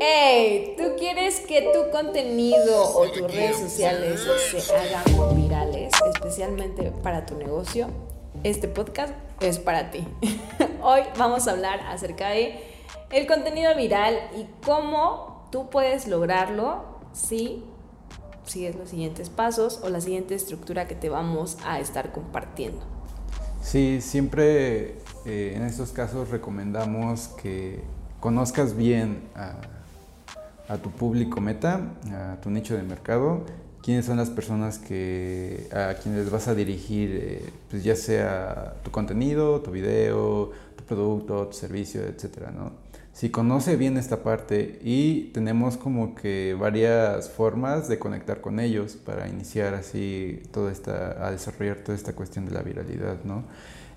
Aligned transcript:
Hey, 0.00 0.74
¿tú 0.76 0.96
quieres 0.98 1.40
que 1.40 1.70
tu 1.72 1.90
contenido 1.90 2.96
o 2.96 3.06
tus 3.12 3.32
redes 3.32 3.58
sociales 3.58 4.20
se 4.50 4.74
hagan 4.74 5.36
virales, 5.36 5.92
especialmente 6.12 6.90
para 7.02 7.24
tu 7.26 7.36
negocio? 7.36 7.86
Este 8.42 8.66
podcast 8.66 9.14
es 9.40 9.58
para 9.58 9.90
ti. 9.92 10.06
Hoy 10.82 11.02
vamos 11.16 11.46
a 11.46 11.52
hablar 11.52 11.80
acerca 11.88 12.30
de 12.30 12.60
el 13.10 13.26
contenido 13.26 13.74
viral 13.76 14.18
y 14.36 14.46
cómo 14.64 15.46
tú 15.52 15.70
puedes 15.70 16.08
lograrlo 16.08 16.84
si 17.12 17.64
sigues 18.44 18.74
los 18.74 18.88
siguientes 18.88 19.30
pasos 19.30 19.80
o 19.84 19.90
la 19.90 20.00
siguiente 20.00 20.34
estructura 20.34 20.88
que 20.88 20.96
te 20.96 21.08
vamos 21.08 21.56
a 21.64 21.78
estar 21.78 22.10
compartiendo. 22.10 22.80
Sí, 23.62 24.00
siempre 24.00 24.98
eh, 25.24 25.54
en 25.56 25.62
estos 25.62 25.92
casos 25.92 26.30
recomendamos 26.30 27.28
que 27.28 27.82
conozcas 28.20 28.76
bien 28.76 29.22
a, 29.34 29.56
tu 30.82 30.90
público 30.90 31.40
meta, 31.40 31.80
a 32.12 32.40
tu 32.40 32.50
nicho 32.50 32.76
de 32.76 32.82
mercado, 32.82 33.44
quiénes 33.82 34.06
son 34.06 34.16
las 34.16 34.30
personas 34.30 34.78
que, 34.78 35.68
a 35.72 35.94
quienes 35.94 36.30
vas 36.30 36.48
a 36.48 36.54
dirigir, 36.54 37.10
eh, 37.22 37.52
pues 37.70 37.84
ya 37.84 37.96
sea 37.96 38.74
tu 38.82 38.90
contenido, 38.90 39.60
tu 39.60 39.70
video, 39.70 40.52
tu 40.76 40.84
producto, 40.84 41.46
tu 41.48 41.54
servicio, 41.54 42.02
etcétera, 42.02 42.50
¿no? 42.50 42.84
si 43.14 43.30
conoce 43.30 43.76
bien 43.76 43.96
esta 43.96 44.24
parte 44.24 44.80
y 44.82 45.30
tenemos 45.32 45.76
como 45.76 46.16
que 46.16 46.56
varias 46.58 47.30
formas 47.30 47.88
de 47.88 48.00
conectar 48.00 48.40
con 48.40 48.58
ellos 48.58 48.96
para 48.96 49.28
iniciar 49.28 49.74
así 49.74 50.42
toda 50.52 50.72
esta, 50.72 51.24
a 51.24 51.30
desarrollar 51.30 51.78
toda 51.78 51.96
esta 51.96 52.14
cuestión 52.14 52.44
de 52.44 52.50
la 52.50 52.62
viralidad, 52.62 53.22
¿no? 53.22 53.44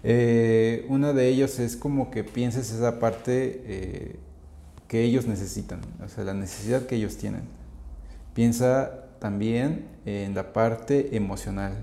Eh, 0.03 0.85
uno 0.89 1.15
de 1.15 1.27
ellos 1.29 1.57
es 1.57 1.75
como 1.75 2.11
que 2.11 2.23
pienses 2.23 2.71
esa 2.71 2.99
parte 2.99 3.63
eh, 3.65 4.15
que 4.87 5.03
ellos 5.03 5.27
necesitan, 5.27 5.81
o 6.03 6.07
sea, 6.07 6.23
la 6.23 6.33
necesidad 6.33 6.85
que 6.85 6.95
ellos 6.95 7.17
tienen. 7.17 7.41
Piensa 8.33 9.05
también 9.19 9.87
en 10.05 10.35
la 10.35 10.53
parte 10.53 11.15
emocional, 11.15 11.73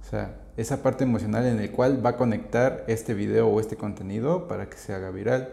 o 0.00 0.10
sea, 0.10 0.36
esa 0.56 0.82
parte 0.82 1.04
emocional 1.04 1.46
en 1.46 1.58
la 1.58 1.72
cual 1.72 2.04
va 2.04 2.10
a 2.10 2.16
conectar 2.16 2.84
este 2.86 3.14
video 3.14 3.48
o 3.48 3.60
este 3.60 3.76
contenido 3.76 4.48
para 4.48 4.68
que 4.68 4.76
se 4.76 4.92
haga 4.92 5.10
viral. 5.10 5.48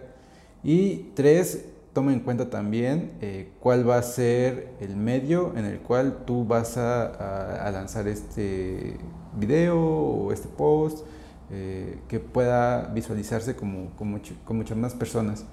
Y 0.63 1.11
tres, 1.15 1.65
toma 1.93 2.11
en 2.13 2.19
cuenta 2.19 2.49
también 2.49 3.13
eh, 3.21 3.51
cuál 3.59 3.89
va 3.89 3.97
a 3.97 4.03
ser 4.03 4.73
el 4.81 4.95
medio 4.95 5.53
en 5.55 5.65
el 5.65 5.79
cual 5.79 6.23
tú 6.25 6.45
vas 6.45 6.77
a, 6.77 7.69
lanzar 7.71 8.07
este 8.07 8.97
video 9.37 9.79
o 9.79 10.33
este 10.33 10.47
post 10.49 11.05
eh, 11.51 11.99
que 12.07 12.19
pueda 12.19 12.87
visualizarse 12.93 13.55
como, 13.55 13.91
con, 13.95 14.21
muchas 14.57 14.77
más 14.77 14.93
personas. 14.93 15.45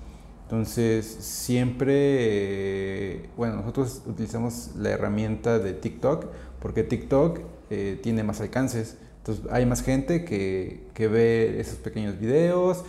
Entonces, 0.47 1.07
siempre, 1.07 1.95
eh, 1.95 3.31
bueno, 3.37 3.57
nosotros 3.57 4.03
utilizamos 4.07 4.71
la 4.77 4.91
herramienta 4.91 5.59
de 5.59 5.73
TikTok 5.73 6.27
porque 6.61 6.83
TikTok 6.85 7.41
tiene 8.03 8.23
más 8.23 8.41
alcances. 8.41 8.97
Entonces, 9.19 9.45
hay 9.51 9.67
más 9.67 9.83
gente 9.83 10.25
que, 10.25 10.87
que 10.95 11.09
ve 11.09 11.61
esos 11.61 11.79
pequeños 11.79 12.19
videos 12.19 12.85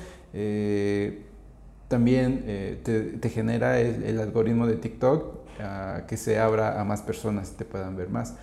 también 1.88 2.44
eh, 2.48 3.18
te, 3.22 3.30
genera 3.30 3.80
el, 3.80 4.20
algoritmo 4.20 4.68
de 4.68 4.76
TikTok 4.76 5.36
ah, 5.62 6.02
que 6.08 6.18
se 6.18 6.40
abra 6.40 6.80
a 6.80 6.84
más 6.84 7.02
personas 7.02 7.52
y 7.54 7.56
te 7.56 7.66
puedan 7.66 7.96
ver 7.96 8.10
más. 8.10 8.36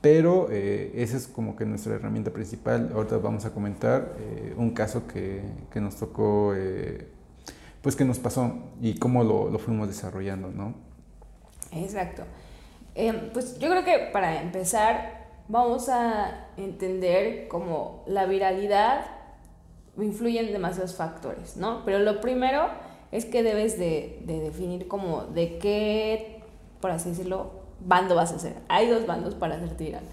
Pero 0.00 0.48
eh, 0.50 0.92
esa 0.94 1.16
es 1.16 1.26
como 1.26 1.56
que 1.56 1.64
nuestra 1.64 1.94
herramienta 1.94 2.30
principal. 2.30 2.92
Ahorita 2.94 3.16
vamos 3.18 3.46
a 3.46 3.50
comentar 3.50 4.14
eh, 4.18 4.54
un 4.56 4.70
caso 4.70 5.06
que, 5.06 5.42
que 5.72 5.80
nos 5.80 5.96
tocó, 5.96 6.54
pues 7.84 7.96
que 7.96 8.04
nos 8.06 8.18
pasó 8.18 8.50
y 8.80 8.98
cómo 8.98 9.22
lo, 9.22 9.50
lo 9.50 9.58
fuimos 9.58 9.88
desarrollando, 9.88 10.48
¿no? 10.48 10.74
Exacto. 11.70 12.22
pues 13.34 13.58
yo 13.58 13.68
creo 13.68 13.84
que 13.84 14.08
para 14.10 14.40
empezar 14.40 15.26
vamos 15.48 15.90
a 15.90 16.48
entender 16.56 17.46
como 17.46 18.02
la 18.06 18.24
viralidad 18.24 19.04
influyen 19.98 20.50
demasiados 20.50 20.94
factores, 20.94 21.58
¿no? 21.58 21.84
Pero 21.84 21.98
lo 21.98 22.22
primero 22.22 22.68
es 23.12 23.26
que 23.26 23.42
debes 23.42 23.78
de, 23.78 24.22
definir 24.24 24.88
como 24.88 25.24
de 25.24 25.58
qué, 25.58 26.42
por 26.80 26.90
así 26.90 27.10
decirlo, 27.10 27.64
bando 27.80 28.14
vas 28.14 28.32
a 28.32 28.36
hacer. 28.36 28.54
Hay 28.68 28.88
dos 28.88 29.06
bandos 29.06 29.34
para 29.34 29.56
hacerte 29.56 29.84
viral. 29.84 30.04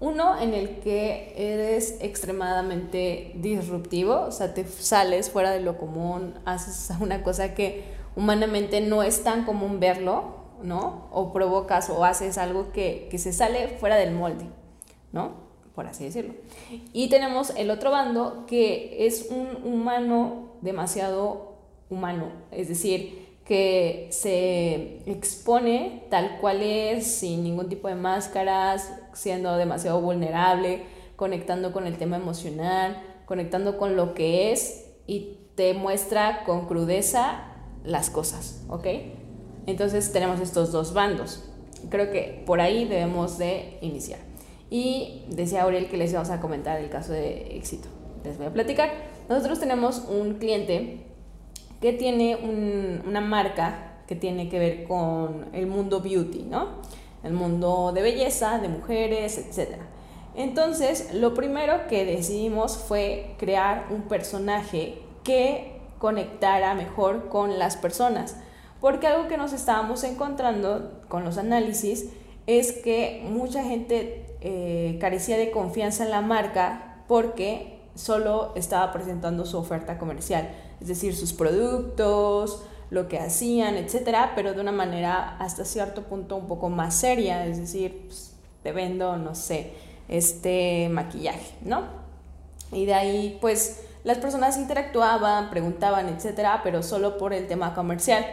Uno 0.00 0.40
en 0.40 0.54
el 0.54 0.80
que 0.80 1.34
eres 1.36 1.98
extremadamente 2.00 3.32
disruptivo, 3.34 4.22
o 4.22 4.32
sea, 4.32 4.54
te 4.54 4.64
sales 4.64 5.30
fuera 5.30 5.50
de 5.50 5.60
lo 5.60 5.76
común, 5.76 6.34
haces 6.46 6.90
una 7.00 7.22
cosa 7.22 7.54
que 7.54 7.84
humanamente 8.16 8.80
no 8.80 9.02
es 9.02 9.22
tan 9.22 9.44
común 9.44 9.78
verlo, 9.78 10.40
¿no? 10.62 11.08
O 11.12 11.34
provocas 11.34 11.90
o 11.90 12.04
haces 12.04 12.38
algo 12.38 12.72
que, 12.72 13.08
que 13.10 13.18
se 13.18 13.34
sale 13.34 13.68
fuera 13.78 13.96
del 13.96 14.12
molde, 14.12 14.46
¿no? 15.12 15.32
Por 15.74 15.86
así 15.86 16.04
decirlo. 16.04 16.32
Y 16.94 17.08
tenemos 17.10 17.50
el 17.56 17.70
otro 17.70 17.90
bando 17.90 18.46
que 18.46 19.06
es 19.06 19.28
un 19.30 19.70
humano 19.70 20.54
demasiado 20.62 21.56
humano, 21.90 22.30
es 22.52 22.68
decir, 22.68 23.28
que 23.44 24.08
se 24.12 25.02
expone 25.06 26.04
tal 26.08 26.38
cual 26.40 26.62
es, 26.62 27.06
sin 27.06 27.42
ningún 27.42 27.68
tipo 27.68 27.88
de 27.88 27.96
máscaras, 27.96 28.92
siendo 29.12 29.56
demasiado 29.56 30.00
vulnerable, 30.00 30.84
conectando 31.16 31.72
con 31.72 31.86
el 31.86 31.96
tema 31.98 32.16
emocional, 32.16 33.02
conectando 33.26 33.78
con 33.78 33.96
lo 33.96 34.14
que 34.14 34.52
es 34.52 34.86
y 35.06 35.38
te 35.54 35.74
muestra 35.74 36.44
con 36.44 36.66
crudeza 36.66 37.44
las 37.84 38.10
cosas, 38.10 38.64
¿ok? 38.68 38.86
Entonces 39.66 40.12
tenemos 40.12 40.40
estos 40.40 40.72
dos 40.72 40.94
bandos. 40.94 41.44
Creo 41.88 42.10
que 42.10 42.42
por 42.46 42.60
ahí 42.60 42.86
debemos 42.86 43.38
de 43.38 43.78
iniciar. 43.80 44.20
Y 44.70 45.24
decía 45.28 45.62
Aurel 45.62 45.88
que 45.88 45.96
les 45.96 46.10
íbamos 46.10 46.30
a 46.30 46.40
comentar 46.40 46.80
el 46.80 46.90
caso 46.90 47.12
de 47.12 47.56
éxito. 47.56 47.88
Les 48.24 48.36
voy 48.38 48.46
a 48.46 48.52
platicar. 48.52 48.90
Nosotros 49.28 49.58
tenemos 49.58 50.04
un 50.08 50.34
cliente 50.34 51.06
que 51.80 51.92
tiene 51.92 52.36
una 53.06 53.20
marca 53.20 54.02
que 54.06 54.16
tiene 54.16 54.48
que 54.48 54.58
ver 54.58 54.84
con 54.84 55.48
el 55.52 55.66
mundo 55.66 56.00
beauty, 56.00 56.42
¿no? 56.42 56.80
El 57.22 57.32
mundo 57.32 57.92
de 57.92 58.02
belleza, 58.02 58.58
de 58.58 58.68
mujeres, 58.68 59.38
etc. 59.38 59.76
Entonces, 60.34 61.12
lo 61.14 61.34
primero 61.34 61.86
que 61.88 62.04
decidimos 62.04 62.76
fue 62.76 63.34
crear 63.38 63.86
un 63.90 64.02
personaje 64.02 65.02
que 65.24 65.80
conectara 65.98 66.74
mejor 66.74 67.28
con 67.28 67.58
las 67.58 67.76
personas. 67.76 68.36
Porque 68.80 69.06
algo 69.06 69.28
que 69.28 69.36
nos 69.36 69.52
estábamos 69.52 70.04
encontrando 70.04 71.02
con 71.08 71.24
los 71.24 71.36
análisis 71.36 72.06
es 72.46 72.72
que 72.72 73.22
mucha 73.28 73.62
gente 73.62 74.26
eh, 74.40 74.96
carecía 75.00 75.36
de 75.36 75.50
confianza 75.50 76.04
en 76.04 76.10
la 76.10 76.22
marca 76.22 77.04
porque 77.06 77.80
solo 77.94 78.52
estaba 78.54 78.92
presentando 78.92 79.44
su 79.44 79.58
oferta 79.58 79.98
comercial 79.98 80.48
es 80.80 80.88
decir, 80.88 81.14
sus 81.14 81.32
productos, 81.32 82.62
lo 82.90 83.08
que 83.08 83.18
hacían, 83.18 83.76
etcétera, 83.76 84.32
pero 84.34 84.52
de 84.52 84.60
una 84.60 84.72
manera 84.72 85.36
hasta 85.38 85.64
cierto 85.64 86.02
punto 86.02 86.36
un 86.36 86.46
poco 86.46 86.68
más 86.68 86.94
seria, 86.94 87.46
es 87.46 87.58
decir, 87.58 88.02
pues, 88.06 88.34
te 88.62 88.72
vendo, 88.72 89.16
no 89.16 89.34
sé, 89.34 89.72
este 90.08 90.88
maquillaje, 90.90 91.54
¿no? 91.62 91.84
Y 92.72 92.86
de 92.86 92.94
ahí, 92.94 93.38
pues, 93.40 93.84
las 94.02 94.18
personas 94.18 94.56
interactuaban, 94.56 95.50
preguntaban, 95.50 96.08
etcétera, 96.08 96.60
pero 96.64 96.82
solo 96.82 97.18
por 97.18 97.32
el 97.32 97.46
tema 97.46 97.74
comercial. 97.74 98.24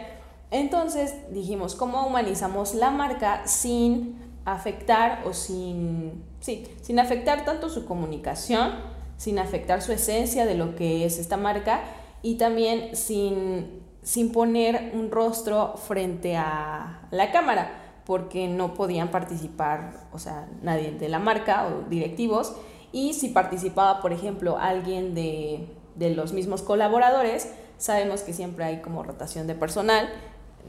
Entonces 0.50 1.14
dijimos, 1.30 1.74
¿cómo 1.74 2.06
humanizamos 2.06 2.74
la 2.74 2.90
marca 2.90 3.46
sin 3.46 4.16
afectar 4.44 5.22
o 5.26 5.34
sin, 5.34 6.24
sí, 6.40 6.66
sin 6.80 6.98
afectar 6.98 7.44
tanto 7.44 7.68
su 7.68 7.84
comunicación, 7.84 8.72
sin 9.18 9.38
afectar 9.38 9.82
su 9.82 9.92
esencia 9.92 10.46
de 10.46 10.54
lo 10.54 10.74
que 10.74 11.04
es 11.04 11.18
esta 11.18 11.36
marca 11.36 11.82
y 12.22 12.36
también 12.36 12.96
sin, 12.96 13.77
sin 14.02 14.32
poner 14.32 14.92
un 14.94 15.10
rostro 15.10 15.74
frente 15.76 16.36
a 16.36 17.02
la 17.10 17.30
cámara, 17.30 17.70
porque 18.04 18.48
no 18.48 18.74
podían 18.74 19.10
participar, 19.10 19.92
o 20.12 20.18
sea, 20.18 20.48
nadie 20.62 20.92
de 20.92 21.08
la 21.08 21.18
marca 21.18 21.66
o 21.66 21.88
directivos, 21.88 22.54
y 22.90 23.12
si 23.12 23.28
participaba, 23.28 24.00
por 24.00 24.12
ejemplo, 24.12 24.56
alguien 24.58 25.14
de, 25.14 25.68
de 25.96 26.10
los 26.10 26.32
mismos 26.32 26.62
colaboradores, 26.62 27.52
sabemos 27.76 28.22
que 28.22 28.32
siempre 28.32 28.64
hay 28.64 28.80
como 28.80 29.02
rotación 29.02 29.46
de 29.46 29.54
personal, 29.54 30.08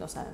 o 0.02 0.08
sea, 0.08 0.28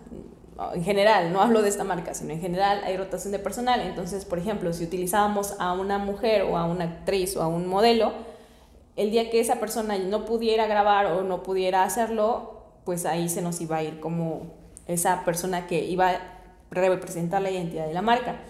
en 0.74 0.84
general, 0.84 1.34
no 1.34 1.42
hablo 1.42 1.62
de 1.62 1.70
esta 1.70 1.84
marca, 1.84 2.14
sino 2.14 2.32
en 2.32 2.40
general 2.40 2.82
hay 2.86 2.96
rotación 2.96 3.32
de 3.34 3.40
personal. 3.40 3.82
Entonces, 3.82 4.24
por 4.26 4.40
ejemplo, 4.40 4.72
si 4.74 4.86
utilizábamos 4.86 5.56
a 5.60 5.74
una 5.74 5.98
mujer 5.98 6.44
o 6.44 6.58
a 6.58 6.66
una 6.66 6.86
actriz 6.86 7.36
o 7.36 7.42
a 7.42 7.48
un 7.48 7.68
modelo, 7.68 8.14
el 8.96 9.12
día 9.12 9.30
que 9.30 9.42
esa 9.42 9.60
persona 9.60 9.98
no 9.98 10.26
pudiera 10.26 10.66
grabar 10.68 11.08
o 11.08 11.24
no 11.24 11.44
pudiera 11.44 11.84
hacerlo, 11.84 12.55
pues 12.86 13.06
ahí 13.06 13.28
se 13.28 13.42
nos 13.42 13.60
iba 13.60 13.78
a 13.78 13.84
ir 13.84 14.00
como 14.00 14.54
esa 14.88 15.26
persona 15.26 15.68
que 15.68 15.84
iba 15.84 16.10
a 16.12 16.22
representar 16.72 17.42
la 17.42 17.52
identidad 17.52 17.88
de 17.88 17.94
la 17.94 18.02
marca. 18.02 18.42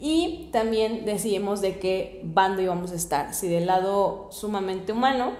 Y 0.00 0.48
también 0.52 1.04
decidimos 1.04 1.60
de 1.60 1.78
qué 1.78 2.20
bando 2.24 2.62
íbamos 2.62 2.92
a 2.92 2.94
estar, 2.94 3.34
si 3.34 3.48
del 3.48 3.66
lado 3.66 4.28
sumamente 4.30 4.92
humano 4.92 5.32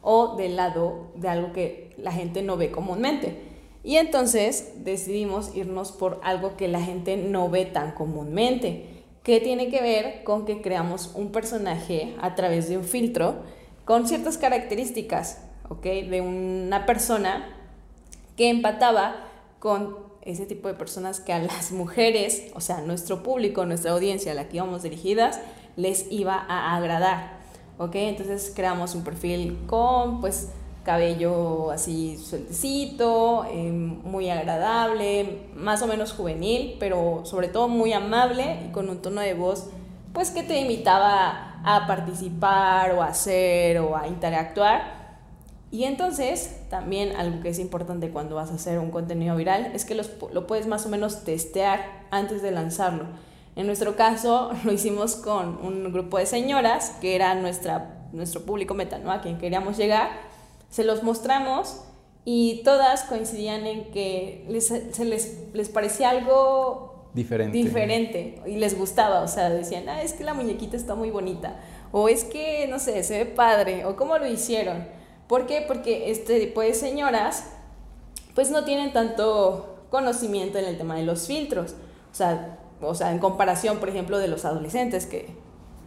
o 0.00 0.36
del 0.36 0.56
lado 0.56 1.12
de 1.16 1.28
algo 1.28 1.52
que 1.52 1.94
la 1.96 2.12
gente 2.12 2.42
no 2.42 2.56
ve 2.56 2.70
comúnmente. 2.70 3.52
Y 3.84 3.96
entonces 3.96 4.74
decidimos 4.84 5.56
irnos 5.56 5.92
por 5.92 6.20
algo 6.22 6.56
que 6.56 6.68
la 6.68 6.80
gente 6.80 7.16
no 7.16 7.48
ve 7.48 7.64
tan 7.64 7.92
comúnmente, 7.92 9.04
que 9.22 9.40
tiene 9.40 9.70
que 9.70 9.80
ver 9.80 10.24
con 10.24 10.44
que 10.44 10.60
creamos 10.60 11.12
un 11.14 11.32
personaje 11.32 12.14
a 12.20 12.34
través 12.34 12.68
de 12.68 12.78
un 12.78 12.84
filtro 12.84 13.36
con 13.84 14.06
ciertas 14.06 14.38
características, 14.38 15.42
¿ok? 15.68 15.82
De 15.82 16.20
una 16.20 16.86
persona 16.86 17.61
que 18.36 18.48
empataba 18.48 19.16
con 19.58 19.96
ese 20.22 20.46
tipo 20.46 20.68
de 20.68 20.74
personas 20.74 21.20
que 21.20 21.32
a 21.32 21.38
las 21.38 21.72
mujeres, 21.72 22.50
o 22.54 22.60
sea, 22.60 22.80
nuestro 22.80 23.22
público, 23.22 23.66
nuestra 23.66 23.92
audiencia 23.92 24.32
a 24.32 24.34
la 24.34 24.48
que 24.48 24.56
íbamos 24.56 24.82
dirigidas, 24.82 25.40
les 25.76 26.10
iba 26.10 26.34
a 26.48 26.76
agradar, 26.76 27.38
¿ok? 27.78 27.94
Entonces 27.94 28.52
creamos 28.54 28.94
un 28.94 29.04
perfil 29.04 29.58
con, 29.66 30.20
pues, 30.20 30.50
cabello 30.84 31.70
así 31.70 32.18
sueltecito, 32.18 33.44
em, 33.44 34.00
muy 34.02 34.30
agradable, 34.30 35.42
más 35.54 35.80
o 35.82 35.86
menos 35.86 36.12
juvenil, 36.12 36.76
pero 36.80 37.22
sobre 37.24 37.48
todo 37.48 37.68
muy 37.68 37.92
amable 37.92 38.58
y 38.68 38.72
con 38.72 38.88
un 38.88 38.98
tono 38.98 39.20
de 39.20 39.34
voz, 39.34 39.68
pues, 40.12 40.30
que 40.30 40.42
te 40.42 40.60
invitaba 40.60 41.60
a 41.64 41.86
participar 41.86 42.92
o 42.92 43.02
a 43.02 43.06
hacer 43.06 43.78
o 43.78 43.96
a 43.96 44.08
interactuar 44.08 45.01
y 45.72 45.84
entonces, 45.84 46.54
también 46.68 47.16
algo 47.16 47.40
que 47.40 47.48
es 47.48 47.58
importante 47.58 48.10
cuando 48.10 48.36
vas 48.36 48.50
a 48.50 48.54
hacer 48.54 48.78
un 48.78 48.90
contenido 48.90 49.34
viral 49.34 49.72
es 49.74 49.86
que 49.86 49.94
lo 49.94 50.46
puedes 50.46 50.66
más 50.66 50.84
o 50.84 50.90
menos 50.90 51.24
testear 51.24 52.04
antes 52.10 52.42
de 52.42 52.50
lanzarlo. 52.50 53.06
En 53.56 53.66
nuestro 53.66 53.96
caso, 53.96 54.50
lo 54.64 54.72
hicimos 54.72 55.16
con 55.16 55.58
un 55.64 55.90
grupo 55.90 56.18
de 56.18 56.26
señoras, 56.26 56.90
que 57.00 57.14
era 57.14 57.34
nuestra, 57.34 58.06
nuestro 58.12 58.42
público 58.42 58.74
meta, 58.74 58.98
¿no? 58.98 59.10
A 59.10 59.22
quien 59.22 59.38
queríamos 59.38 59.78
llegar. 59.78 60.10
Se 60.68 60.84
los 60.84 61.02
mostramos 61.02 61.82
y 62.26 62.62
todas 62.64 63.04
coincidían 63.04 63.66
en 63.66 63.90
que 63.92 64.44
les, 64.48 64.66
se 64.66 65.04
les, 65.06 65.38
les 65.54 65.68
parecía 65.70 66.10
algo 66.10 67.08
diferente. 67.14 67.56
diferente 67.56 68.42
y 68.46 68.56
les 68.56 68.78
gustaba. 68.78 69.22
O 69.22 69.28
sea, 69.28 69.48
decían, 69.48 69.88
ah, 69.88 70.02
es 70.02 70.12
que 70.12 70.24
la 70.24 70.34
muñequita 70.34 70.76
está 70.76 70.94
muy 70.94 71.10
bonita. 71.10 71.60
O 71.92 72.08
es 72.08 72.24
que, 72.24 72.66
no 72.68 72.78
sé, 72.78 73.02
se 73.02 73.24
ve 73.24 73.26
padre. 73.26 73.86
O 73.86 73.96
cómo 73.96 74.18
lo 74.18 74.26
hicieron. 74.26 74.86
¿Por 75.32 75.46
qué? 75.46 75.64
Porque 75.66 76.10
este 76.10 76.38
tipo 76.38 76.60
de 76.60 76.74
señoras 76.74 77.46
pues 78.34 78.50
no 78.50 78.64
tienen 78.64 78.92
tanto 78.92 79.78
conocimiento 79.88 80.58
en 80.58 80.66
el 80.66 80.76
tema 80.76 80.96
de 80.96 81.04
los 81.04 81.26
filtros. 81.26 81.72
O 82.12 82.14
sea, 82.14 82.58
o 82.82 82.94
sea, 82.94 83.12
en 83.12 83.18
comparación, 83.18 83.78
por 83.78 83.88
ejemplo, 83.88 84.18
de 84.18 84.28
los 84.28 84.44
adolescentes 84.44 85.06
que 85.06 85.34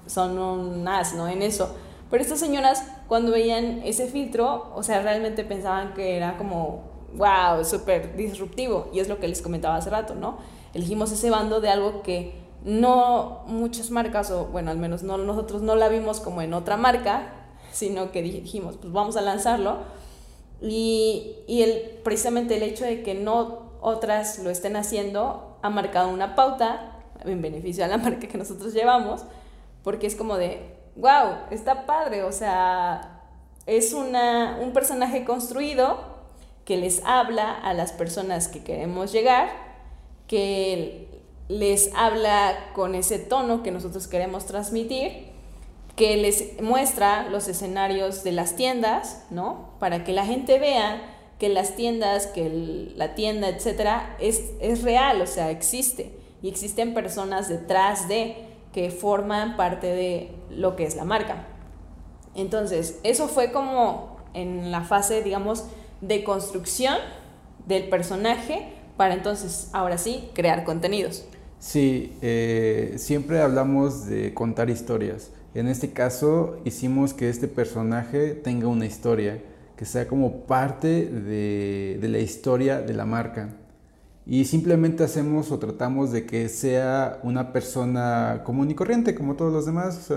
son 0.08 0.40
un 0.40 0.88
asno 0.88 1.28
en 1.28 1.44
eso. 1.44 1.76
Pero 2.10 2.24
estas 2.24 2.40
señoras, 2.40 2.88
cuando 3.08 3.34
veían 3.34 3.84
ese 3.86 4.08
filtro, 4.08 4.72
o 4.74 4.82
sea, 4.82 5.04
realmente 5.04 5.44
pensaban 5.44 5.94
que 5.94 6.18
era 6.18 6.40
como, 6.40 6.82
wow, 7.16 7.64
súper 7.64 8.16
disruptivo. 8.18 8.90
Y 8.94 9.00
es 9.00 9.10
lo 9.10 9.20
que 9.20 9.28
les 9.28 9.44
comentaba 9.44 9.76
hace 9.76 9.92
rato, 9.92 10.16
¿no? 10.16 10.40
Elegimos 10.74 11.12
ese 11.12 11.30
bando 11.30 11.62
de 11.62 11.70
algo 11.70 12.02
que 12.02 12.34
no 12.64 13.44
muchas 13.46 13.92
marcas, 13.92 14.32
o 14.32 14.46
bueno, 14.46 14.72
al 14.72 14.80
menos 14.80 15.04
no, 15.04 15.20
nosotros 15.20 15.62
no 15.62 15.76
la 15.76 15.88
vimos 15.88 16.20
como 16.20 16.42
en 16.42 16.56
otra 16.56 16.78
marca, 16.78 17.45
sino 17.76 18.12
que 18.12 18.22
dijimos, 18.22 18.78
pues 18.78 18.94
vamos 18.94 19.18
a 19.18 19.22
lanzarlo. 19.22 19.80
Y, 20.62 21.36
y 21.46 21.62
el, 21.62 22.00
precisamente 22.04 22.56
el 22.56 22.64
hecho 22.64 22.86
de 22.86 23.04
que 23.04 23.14
no 23.14 23.74
otras 23.82 24.40
lo 24.40 24.50
estén 24.50 24.78
haciendo 24.78 25.58
ha 25.62 25.70
marcado 25.70 26.08
una 26.08 26.36
pauta 26.36 27.04
en 27.26 27.42
beneficio 27.42 27.84
a 27.84 27.90
la 27.90 27.98
marca 28.06 28.30
que 28.30 28.38
nosotros 28.38 28.74
llevamos, 28.74 29.26
porque 29.84 30.08
es 30.08 30.16
como 30.16 30.38
de, 30.38 30.74
wow, 30.96 31.36
está 31.52 31.86
padre, 31.86 32.24
o 32.24 32.32
sea, 32.32 33.24
es 33.66 33.94
una, 33.94 34.58
un 34.62 34.72
personaje 34.72 35.26
construido 35.26 35.98
que 36.64 36.78
les 36.78 37.04
habla 37.04 37.54
a 37.54 37.74
las 37.74 37.92
personas 37.92 38.48
que 38.48 38.64
queremos 38.64 39.12
llegar, 39.12 39.50
que 40.28 41.10
les 41.50 41.94
habla 41.94 42.72
con 42.74 42.96
ese 42.96 43.20
tono 43.20 43.64
que 43.64 43.72
nosotros 43.72 44.08
queremos 44.08 44.46
transmitir 44.46 45.35
que 45.96 46.18
les 46.18 46.62
muestra 46.62 47.30
los 47.30 47.48
escenarios 47.48 48.24
de 48.24 48.32
las 48.32 48.56
tiendas, 48.56 49.26
¿no? 49.30 49.70
Para 49.80 50.04
que 50.04 50.12
la 50.12 50.26
gente 50.26 50.60
vea 50.60 51.02
que 51.40 51.50
las 51.50 51.76
tiendas, 51.76 52.28
que 52.28 52.50
la 52.96 53.16
tienda, 53.16 53.50
etcétera, 53.50 54.16
es, 54.20 54.52
es 54.60 54.84
real, 54.84 55.22
o 55.22 55.28
sea, 55.28 55.52
existe. 55.52 56.12
Y 56.42 56.50
existen 56.50 56.94
personas 56.94 57.50
detrás 57.50 58.08
de 58.08 58.36
que 58.74 58.92
forman 58.92 59.56
parte 59.56 59.88
de 59.88 60.32
lo 60.50 60.76
que 60.76 60.84
es 60.84 60.96
la 60.96 61.06
marca. 61.06 61.48
Entonces, 62.36 63.00
eso 63.04 63.28
fue 63.28 63.52
como 63.52 64.18
en 64.34 64.72
la 64.72 64.82
fase, 64.82 65.24
digamos, 65.24 65.66
de 66.02 66.24
construcción 66.24 66.98
del 67.66 67.88
personaje 67.90 68.74
para 68.98 69.14
entonces, 69.14 69.70
ahora 69.74 69.98
sí, 69.98 70.30
crear 70.34 70.64
contenidos. 70.64 71.26
Sí, 71.60 72.14
eh, 72.22 72.96
siempre 72.98 73.42
hablamos 73.42 74.06
de 74.06 74.34
contar 74.34 74.70
historias. 74.70 75.32
En 75.56 75.70
este 75.70 75.92
caso 75.92 76.60
hicimos 76.66 77.14
que 77.14 77.30
este 77.30 77.48
personaje 77.48 78.32
tenga 78.32 78.68
una 78.68 78.86
historia, 78.86 79.42
que 79.78 79.86
sea 79.86 80.06
como 80.06 80.46
parte 80.46 81.06
de, 81.06 81.98
la 82.02 82.20
historia 82.20 82.82
de 82.82 82.94
la 82.94 83.06
marca. 83.06 83.56
Y 84.26 84.44
simplemente 84.46 85.06
hacemos 85.06 85.52
o 85.54 85.58
tratamos 85.60 86.12
de 86.12 86.26
que 86.26 86.50
sea 86.50 87.20
una 87.24 87.54
persona 87.54 88.42
común 88.44 88.70
y 88.70 88.76
corriente, 88.76 89.16
como 89.16 89.36
todos 89.36 89.54
los 89.54 89.66
demás. 89.66 90.12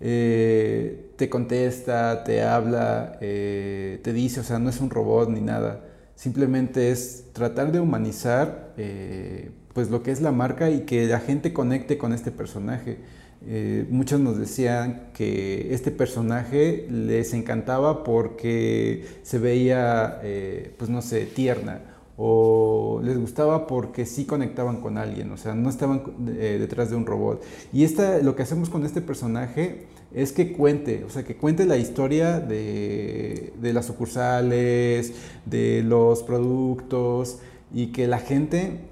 Eh, 0.00 1.12
te 1.16 1.28
contesta, 1.28 2.24
te 2.24 2.42
habla, 2.42 3.18
eh, 3.20 4.00
te 4.02 4.14
dice, 4.14 4.40
o 4.40 4.44
sea, 4.44 4.58
no 4.58 4.70
es 4.70 4.80
un 4.80 4.88
robot 4.88 5.28
ni 5.28 5.42
nada. 5.42 5.84
Simplemente 6.14 6.90
es 6.90 7.26
tratar 7.34 7.70
de 7.70 7.80
humanizar 7.80 8.72
eh, 8.78 9.50
pues 9.74 9.90
lo 9.90 10.02
que 10.02 10.10
es 10.10 10.22
la 10.22 10.32
marca 10.32 10.70
y 10.70 10.86
que 10.86 11.06
la 11.06 11.20
gente 11.20 11.52
conecte 11.52 11.98
con 11.98 12.14
este 12.14 12.30
personaje. 12.30 12.98
Eh, 13.46 13.86
muchos 13.88 14.20
nos 14.20 14.36
decían 14.36 15.08
que 15.14 15.72
este 15.72 15.90
personaje 15.90 16.86
les 16.90 17.32
encantaba 17.32 18.04
porque 18.04 19.06
se 19.22 19.38
veía, 19.38 20.20
eh, 20.22 20.74
pues 20.76 20.90
no 20.90 21.00
sé, 21.00 21.24
tierna 21.24 21.80
o 22.22 23.00
les 23.02 23.18
gustaba 23.18 23.66
porque 23.66 24.04
sí 24.04 24.26
conectaban 24.26 24.82
con 24.82 24.98
alguien, 24.98 25.32
o 25.32 25.38
sea, 25.38 25.54
no 25.54 25.70
estaban 25.70 26.02
eh, 26.28 26.58
detrás 26.60 26.90
de 26.90 26.96
un 26.96 27.06
robot. 27.06 27.42
Y 27.72 27.84
esta, 27.84 28.18
lo 28.18 28.36
que 28.36 28.42
hacemos 28.42 28.68
con 28.68 28.84
este 28.84 29.00
personaje 29.00 29.86
es 30.12 30.32
que 30.32 30.52
cuente, 30.52 31.04
o 31.04 31.08
sea, 31.08 31.22
que 31.24 31.36
cuente 31.36 31.64
la 31.64 31.78
historia 31.78 32.38
de, 32.38 33.54
de 33.58 33.72
las 33.72 33.86
sucursales, 33.86 35.14
de 35.46 35.82
los 35.82 36.22
productos 36.22 37.38
y 37.72 37.86
que 37.86 38.06
la 38.06 38.18
gente 38.18 38.89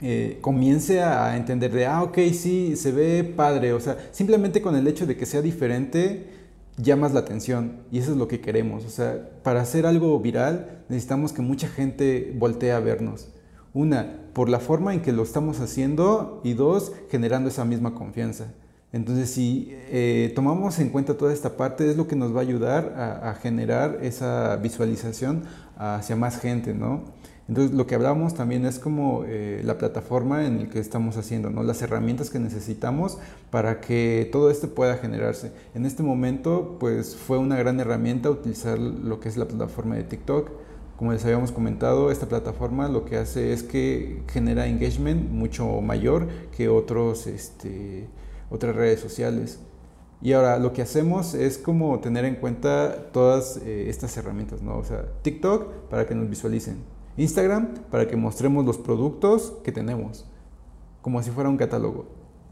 eh, 0.00 0.38
comience 0.40 1.02
a 1.02 1.36
entender 1.36 1.72
de, 1.72 1.86
ah, 1.86 2.02
ok, 2.02 2.18
sí, 2.32 2.76
se 2.76 2.92
ve 2.92 3.24
padre, 3.24 3.72
o 3.72 3.80
sea, 3.80 3.96
simplemente 4.12 4.62
con 4.62 4.76
el 4.76 4.86
hecho 4.86 5.06
de 5.06 5.16
que 5.16 5.26
sea 5.26 5.42
diferente, 5.42 6.26
llamas 6.76 7.12
la 7.12 7.20
atención 7.20 7.78
y 7.90 7.98
eso 7.98 8.12
es 8.12 8.16
lo 8.16 8.28
que 8.28 8.40
queremos, 8.40 8.84
o 8.84 8.90
sea, 8.90 9.28
para 9.42 9.60
hacer 9.60 9.86
algo 9.86 10.18
viral 10.20 10.84
necesitamos 10.88 11.32
que 11.32 11.42
mucha 11.42 11.68
gente 11.68 12.32
voltee 12.36 12.72
a 12.72 12.80
vernos. 12.80 13.28
Una, 13.74 14.20
por 14.32 14.48
la 14.48 14.60
forma 14.60 14.94
en 14.94 15.02
que 15.02 15.12
lo 15.12 15.22
estamos 15.22 15.60
haciendo 15.60 16.40
y 16.42 16.54
dos, 16.54 16.92
generando 17.10 17.50
esa 17.50 17.64
misma 17.64 17.94
confianza. 17.94 18.46
Entonces, 18.92 19.30
si 19.30 19.68
eh, 19.90 20.32
tomamos 20.34 20.78
en 20.78 20.88
cuenta 20.88 21.16
toda 21.16 21.32
esta 21.34 21.56
parte, 21.56 21.90
es 21.90 21.96
lo 21.96 22.08
que 22.08 22.16
nos 22.16 22.34
va 22.34 22.38
a 22.38 22.42
ayudar 22.42 22.94
a, 22.96 23.30
a 23.30 23.34
generar 23.34 23.98
esa 24.00 24.56
visualización 24.56 25.42
hacia 25.76 26.16
más 26.16 26.40
gente, 26.40 26.72
¿no? 26.72 27.04
Entonces, 27.48 27.74
lo 27.74 27.86
que 27.86 27.94
hablamos 27.94 28.34
también 28.34 28.66
es 28.66 28.78
como 28.78 29.24
eh, 29.26 29.62
la 29.64 29.78
plataforma 29.78 30.44
en 30.44 30.64
la 30.64 30.68
que 30.68 30.80
estamos 30.80 31.16
haciendo, 31.16 31.48
¿no? 31.48 31.62
las 31.62 31.80
herramientas 31.80 32.28
que 32.28 32.38
necesitamos 32.38 33.16
para 33.50 33.80
que 33.80 34.28
todo 34.30 34.50
esto 34.50 34.74
pueda 34.74 34.98
generarse. 34.98 35.52
En 35.74 35.86
este 35.86 36.02
momento, 36.02 36.76
pues 36.78 37.16
fue 37.16 37.38
una 37.38 37.56
gran 37.56 37.80
herramienta 37.80 38.28
utilizar 38.28 38.78
lo 38.78 39.18
que 39.18 39.30
es 39.30 39.38
la 39.38 39.48
plataforma 39.48 39.96
de 39.96 40.02
TikTok. 40.04 40.50
Como 40.98 41.12
les 41.12 41.24
habíamos 41.24 41.50
comentado, 41.50 42.10
esta 42.10 42.28
plataforma 42.28 42.86
lo 42.88 43.06
que 43.06 43.16
hace 43.16 43.54
es 43.54 43.62
que 43.62 44.22
genera 44.30 44.66
engagement 44.66 45.30
mucho 45.30 45.80
mayor 45.80 46.28
que 46.54 46.68
otros, 46.68 47.26
este, 47.26 48.08
otras 48.50 48.76
redes 48.76 49.00
sociales. 49.00 49.58
Y 50.20 50.32
ahora 50.32 50.58
lo 50.58 50.74
que 50.74 50.82
hacemos 50.82 51.32
es 51.32 51.56
como 51.56 51.98
tener 52.00 52.26
en 52.26 52.34
cuenta 52.34 53.10
todas 53.12 53.58
eh, 53.64 53.88
estas 53.88 54.14
herramientas, 54.18 54.60
¿no? 54.60 54.76
O 54.76 54.84
sea, 54.84 55.06
TikTok 55.22 55.88
para 55.88 56.06
que 56.06 56.14
nos 56.14 56.28
visualicen, 56.28 56.97
Instagram 57.18 57.74
para 57.90 58.06
que 58.06 58.16
mostremos 58.16 58.64
los 58.64 58.78
productos 58.78 59.54
que 59.64 59.72
tenemos, 59.72 60.24
como 61.02 61.22
si 61.22 61.30
fuera 61.30 61.50
un 61.50 61.56
catálogo. 61.56 62.06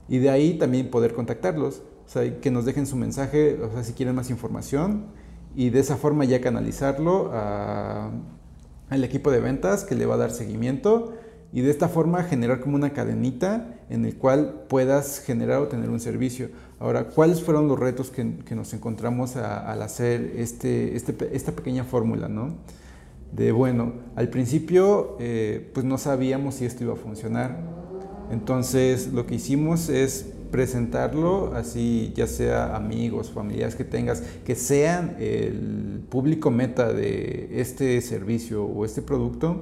Y 0.09 0.19
de 0.19 0.31
ahí 0.31 0.59
también 0.59 0.91
poder 0.91 1.15
contactarlos, 1.15 1.83
o 2.07 2.09
sea, 2.09 2.41
que 2.41 2.51
nos 2.51 2.65
dejen 2.65 2.87
su 2.87 2.97
mensaje, 2.97 3.59
o 3.63 3.71
sea, 3.71 3.83
si 3.83 3.93
quieren 3.93 4.15
más 4.15 4.31
información, 4.31 5.07
y 5.55 5.71
de 5.71 5.81
esa 5.81 5.97
forma 5.97 6.25
ya 6.25 6.41
canalizarlo 6.41 7.33
al 7.33 9.05
equipo 9.05 9.31
de 9.31 9.41
ventas 9.41 9.85
que 9.85 9.95
le 9.95 10.05
va 10.05 10.15
a 10.15 10.19
dar 10.19 10.31
seguimiento 10.31 11.15
y 11.53 11.63
de 11.63 11.71
esta 11.71 11.89
forma 11.89 12.25
generar 12.25 12.61
como 12.61 12.77
una 12.77 12.93
cadenita 12.93 13.75
en 13.89 14.05
el 14.05 14.17
cual 14.17 14.65
puedas 14.69 15.21
generar 15.21 15.61
o 15.63 15.69
tener 15.69 15.89
un 15.89 16.01
servicio. 16.01 16.51
Ahora, 16.79 17.09
¿cuáles 17.09 17.43
fueron 17.43 17.69
los 17.69 17.79
retos 17.79 18.11
que, 18.11 18.25
nos 18.25 18.75
encontramos 18.75 19.37
al 19.37 19.81
hacer 19.81 20.33
este, 20.37 20.97
este, 20.97 21.17
esta 21.35 21.53
pequeña 21.53 21.85
fórmula? 21.85 22.29
¿no? 22.29 22.57
De, 23.33 23.53
bueno, 23.53 23.93
al 24.15 24.29
principio 24.29 25.17
eh, 25.21 25.71
pues 25.75 25.85
no 25.85 25.99
sabíamos 25.99 26.57
si 26.57 26.65
esto 26.65 26.85
iba 26.85 26.95
a 26.95 26.97
funcionar. 26.97 27.59
Entonces 28.31 29.13
lo 29.13 29.27
que 29.27 29.37
hicimos 29.37 29.89
es 29.89 30.33
presentarlo 30.51 31.55
así, 31.55 32.13
ya 32.15 32.27
sea 32.27 32.77
amigos, 32.77 33.31
familiares 33.31 33.75
que 33.75 33.85
tengas, 33.85 34.23
que 34.45 34.55
sean 34.55 35.17
el 35.19 36.03
público 36.09 36.51
meta 36.51 36.93
de 36.93 37.61
este 37.61 38.01
servicio 38.01 38.65
o 38.65 38.85
este 38.85 39.03
producto 39.03 39.61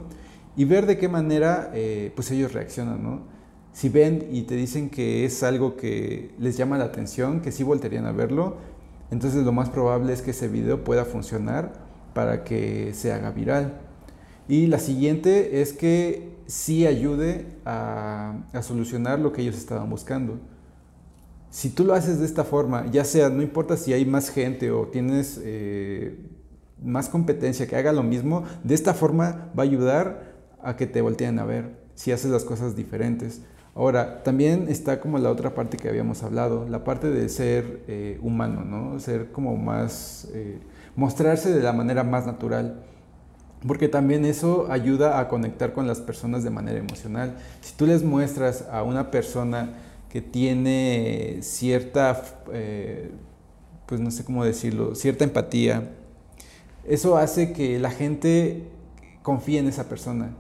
y 0.56 0.64
ver 0.64 0.86
de 0.86 0.98
qué 0.98 1.08
manera 1.08 1.70
eh, 1.74 2.12
pues 2.14 2.30
ellos 2.30 2.52
reaccionan, 2.52 3.02
¿no? 3.02 3.22
Si 3.72 3.88
ven 3.88 4.28
y 4.30 4.42
te 4.42 4.54
dicen 4.54 4.88
que 4.88 5.24
es 5.24 5.42
algo 5.42 5.76
que 5.76 6.30
les 6.38 6.56
llama 6.56 6.78
la 6.78 6.84
atención, 6.84 7.40
que 7.40 7.50
sí 7.50 7.64
voltearían 7.64 8.06
a 8.06 8.12
verlo, 8.12 8.56
entonces 9.10 9.44
lo 9.44 9.50
más 9.50 9.68
probable 9.68 10.12
es 10.12 10.22
que 10.22 10.30
ese 10.30 10.46
video 10.46 10.84
pueda 10.84 11.04
funcionar 11.04 11.83
para 12.14 12.44
que 12.44 12.92
se 12.94 13.12
haga 13.12 13.30
viral. 13.30 13.80
Y 14.48 14.66
la 14.66 14.78
siguiente 14.78 15.60
es 15.60 15.72
que 15.72 16.34
sí 16.46 16.86
ayude 16.86 17.46
a, 17.64 18.36
solucionar 18.62 19.18
lo 19.18 19.32
que 19.32 19.42
ellos 19.42 19.56
estaban 19.56 19.88
buscando. 19.90 20.38
Si 21.50 21.70
tú 21.70 21.84
lo 21.84 21.94
haces 21.94 22.18
de 22.18 22.26
esta 22.26 22.44
forma, 22.44 22.90
ya 22.90 23.04
sea, 23.04 23.28
no 23.28 23.42
importa 23.42 23.76
si 23.76 23.92
hay 23.92 24.04
más 24.04 24.30
gente 24.30 24.70
o 24.70 24.88
tienes 24.88 25.40
eh, 25.42 26.18
más 26.82 27.08
competencia 27.08 27.66
que 27.66 27.76
haga 27.76 27.92
lo 27.92 28.02
mismo, 28.02 28.44
de 28.64 28.74
esta 28.74 28.92
forma 28.92 29.50
va 29.56 29.62
a 29.62 29.66
ayudar 29.66 30.34
a 30.62 30.76
que 30.76 30.86
te 30.86 31.00
volteen 31.00 31.38
a 31.38 31.44
ver 31.44 31.76
si 31.94 32.10
haces 32.12 32.30
las 32.30 32.44
cosas 32.44 32.74
diferentes. 32.74 33.42
Ahora, 33.74 34.22
también 34.22 34.66
está 34.68 35.00
como 35.00 35.18
la 35.18 35.30
otra 35.30 35.54
parte 35.54 35.76
que 35.76 35.88
habíamos 35.88 36.22
hablado, 36.22 36.68
la 36.68 36.84
parte 36.84 37.10
de 37.10 37.28
ser 37.28 37.82
eh, 37.88 38.18
humano, 38.22 38.64
¿no? 38.64 39.00
Ser 39.00 39.32
como 39.32 39.56
más, 39.56 40.28
eh, 40.32 40.60
mostrarse 40.96 41.52
de 41.52 41.62
la 41.62 41.72
manera 41.72 42.04
más 42.04 42.26
natural, 42.26 42.82
porque 43.66 43.88
también 43.88 44.24
eso 44.24 44.66
ayuda 44.70 45.18
a 45.18 45.28
conectar 45.28 45.72
con 45.72 45.86
las 45.86 46.00
personas 46.00 46.44
de 46.44 46.50
manera 46.50 46.78
emocional. 46.78 47.36
Si 47.60 47.74
tú 47.74 47.86
les 47.86 48.04
muestras 48.04 48.66
a 48.70 48.82
una 48.82 49.10
persona 49.10 49.74
que 50.08 50.20
tiene 50.20 51.38
cierta, 51.40 52.22
eh, 52.52 53.10
pues 53.86 54.00
no 54.00 54.10
sé 54.10 54.24
cómo 54.24 54.44
decirlo, 54.44 54.94
cierta 54.94 55.24
empatía, 55.24 55.90
eso 56.84 57.16
hace 57.16 57.52
que 57.52 57.78
la 57.78 57.90
gente 57.90 58.68
confíe 59.22 59.58
en 59.58 59.68
esa 59.68 59.88
persona 59.88 60.36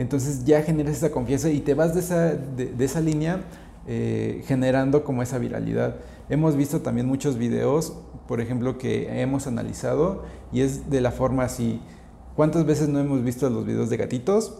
entonces 0.00 0.46
ya 0.46 0.62
generas 0.62 0.96
esa 0.96 1.10
confianza 1.10 1.50
y 1.50 1.60
te 1.60 1.74
vas 1.74 1.92
de 1.92 2.00
esa, 2.00 2.34
de, 2.34 2.72
esa 2.84 3.00
línea 3.02 3.42
eh, 3.86 4.42
generando 4.46 5.04
como 5.04 5.22
esa 5.22 5.36
viralidad. 5.36 5.96
Hemos 6.30 6.56
visto 6.56 6.80
también 6.80 7.06
muchos 7.06 7.36
videos, 7.36 7.94
por 8.30 8.40
ejemplo, 8.40 8.78
que 8.78 9.22
hemos 9.22 9.48
analizado 9.48 10.22
y 10.52 10.60
es 10.60 10.88
de 10.88 11.00
la 11.00 11.10
forma 11.10 11.42
así. 11.42 11.80
¿Cuántas 12.36 12.64
veces 12.64 12.88
no 12.88 13.00
hemos 13.00 13.24
visto 13.24 13.50
los 13.50 13.66
videos 13.66 13.90
de 13.90 13.96
gatitos 13.96 14.54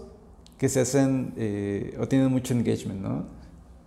que 0.59 0.69
se 0.69 0.81
hacen 0.81 1.35
eh, 1.37 1.97
o 2.01 2.09
tienen 2.09 2.33
mucho 2.33 2.53
engagement, 2.53 3.01
¿no? 3.01 3.27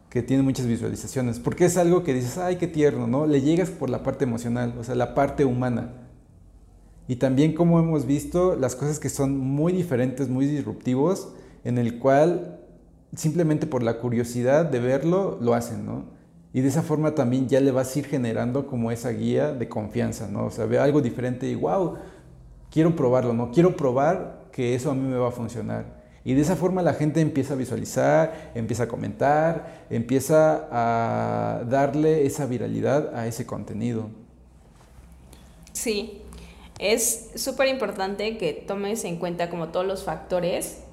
que 0.08 0.22
tienen 0.22 0.46
muchas 0.46 0.68
visualizaciones? 0.68 1.40
Porque 1.40 1.66
es 1.66 1.75
algo 1.75 2.02
que 2.06 2.13
dices, 2.13 2.38
ay, 2.38 2.56
qué 2.56 2.68
tierno, 2.68 3.08
¿no? 3.08 3.28
Le 3.28 3.42
llegas 3.42 3.72
por 3.72 3.90
la 3.90 4.04
parte 4.04 4.24
emocional, 4.24 4.74
o 4.80 4.86
sea, 4.86 4.96
la 4.96 5.13
parte 5.13 5.44
humana. 5.44 5.92
Y 7.10 7.18
también 7.18 7.52
como 7.52 7.78
hemos 7.78 8.06
visto 8.06 8.56
las 8.56 8.78
cosas 8.78 9.02
que 9.02 9.10
son 9.10 9.38
muy 9.38 9.74
diferentes, 9.74 10.30
muy 10.30 10.46
disruptivos, 10.46 11.34
en 11.66 11.78
el 11.78 12.00
cual 12.00 12.62
simplemente 13.18 13.68
por 13.68 13.84
la 13.84 14.00
curiosidad 14.00 14.63
de 14.63 14.80
verlo 14.80 15.38
lo 15.42 15.54
hacen, 15.54 15.86
¿no? 15.86 16.06
Y 16.53 16.62
de 16.62 16.69
esa 16.69 16.83
forma 16.83 17.15
también 17.15 17.48
ya 17.48 17.60
le 17.60 17.72
vas 17.72 17.95
a 17.95 18.00
ir 18.00 18.05
generando 18.05 18.67
como 18.67 18.91
esa 18.91 19.10
guía 19.10 19.51
de 19.51 19.67
confianza, 19.67 20.27
¿no? 20.27 20.45
O 20.45 20.51
sea, 20.51 20.65
ve 20.65 20.77
algo 20.77 21.01
diferente 21.01 21.48
y 21.48 21.55
wow, 21.55 21.95
quiero 22.72 22.95
probarlo, 22.95 23.33
¿no? 23.33 23.51
Quiero 23.51 23.75
probar 23.75 24.43
que 24.51 24.75
eso 24.75 24.91
a 24.91 24.95
mí 24.95 25.07
me 25.07 25.17
va 25.17 25.29
a 25.29 25.31
funcionar. 25.31 26.03
Y 26.25 26.36
de 26.36 26.41
esa 26.41 26.55
forma 26.55 26.81
la 26.81 26.93
gente 26.93 27.19
empieza 27.19 27.53
a 27.53 27.57
visualizar, 27.57 28.51
empieza 28.55 28.83
a 28.83 28.88
comentar, 28.88 29.86
empieza 29.89 30.67
a 30.72 31.63
darle 31.65 32.25
esa 32.25 32.45
viralidad 32.45 33.13
a 33.15 33.27
ese 33.27 33.45
contenido. 33.45 34.10
Sí, 35.74 36.22
es 36.79 37.31
súper 37.36 37.67
importante 37.67 38.38
que 38.38 38.53
tomes 38.53 39.03
en 39.03 39.17
cuenta 39.17 39.50
como 39.50 39.69
todos 39.69 39.86
los 39.86 40.03
factores 40.03 40.83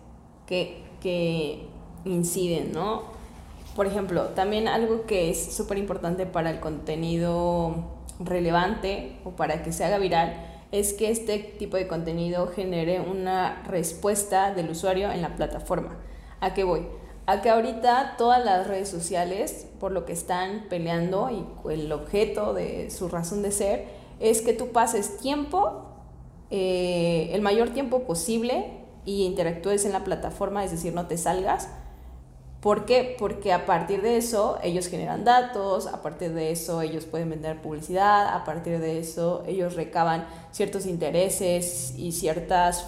que, 0.46 1.68
inciden, 2.04 2.72
¿no? 2.72 3.19
Por 3.74 3.86
ejemplo, 3.86 4.24
también 4.28 4.68
algo 4.68 5.06
que 5.06 5.30
es 5.30 5.54
súper 5.54 5.78
importante 5.78 6.26
para 6.26 6.50
el 6.50 6.60
contenido 6.60 8.00
relevante 8.18 9.18
o 9.24 9.30
para 9.30 9.62
que 9.62 9.72
se 9.72 9.84
haga 9.84 9.98
viral 9.98 10.34
es 10.72 10.92
que 10.92 11.10
este 11.10 11.38
tipo 11.38 11.76
de 11.76 11.88
contenido 11.88 12.46
genere 12.48 13.00
una 13.00 13.62
respuesta 13.66 14.54
del 14.54 14.70
usuario 14.70 15.10
en 15.10 15.22
la 15.22 15.34
plataforma. 15.34 15.98
¿A 16.40 16.54
qué 16.54 16.64
voy? 16.64 16.86
A 17.26 17.42
que 17.42 17.50
ahorita 17.50 18.14
todas 18.16 18.44
las 18.44 18.66
redes 18.66 18.88
sociales, 18.88 19.66
por 19.78 19.92
lo 19.92 20.04
que 20.04 20.12
están 20.12 20.66
peleando 20.68 21.28
y 21.30 21.44
el 21.72 21.90
objeto 21.92 22.54
de 22.54 22.90
su 22.90 23.08
razón 23.08 23.42
de 23.42 23.52
ser, 23.52 23.86
es 24.20 24.42
que 24.42 24.52
tú 24.52 24.68
pases 24.68 25.18
tiempo, 25.18 25.86
eh, 26.50 27.30
el 27.32 27.40
mayor 27.40 27.70
tiempo 27.70 28.04
posible 28.04 28.66
y 29.04 29.24
interactúes 29.24 29.84
en 29.84 29.92
la 29.92 30.04
plataforma, 30.04 30.64
es 30.64 30.70
decir, 30.70 30.92
no 30.94 31.06
te 31.06 31.18
salgas. 31.18 31.68
¿Por 32.60 32.84
qué? 32.84 33.16
Porque 33.18 33.54
a 33.54 33.64
partir 33.64 34.02
de 34.02 34.18
eso 34.18 34.58
ellos 34.62 34.88
generan 34.88 35.24
datos, 35.24 35.86
a 35.86 36.02
partir 36.02 36.34
de 36.34 36.50
eso 36.50 36.82
ellos 36.82 37.06
pueden 37.06 37.30
vender 37.30 37.62
publicidad, 37.62 38.34
a 38.34 38.44
partir 38.44 38.78
de 38.80 38.98
eso 38.98 39.42
ellos 39.46 39.76
recaban 39.76 40.26
ciertos 40.52 40.84
intereses 40.84 41.94
y 41.96 42.12
ciertas, 42.12 42.86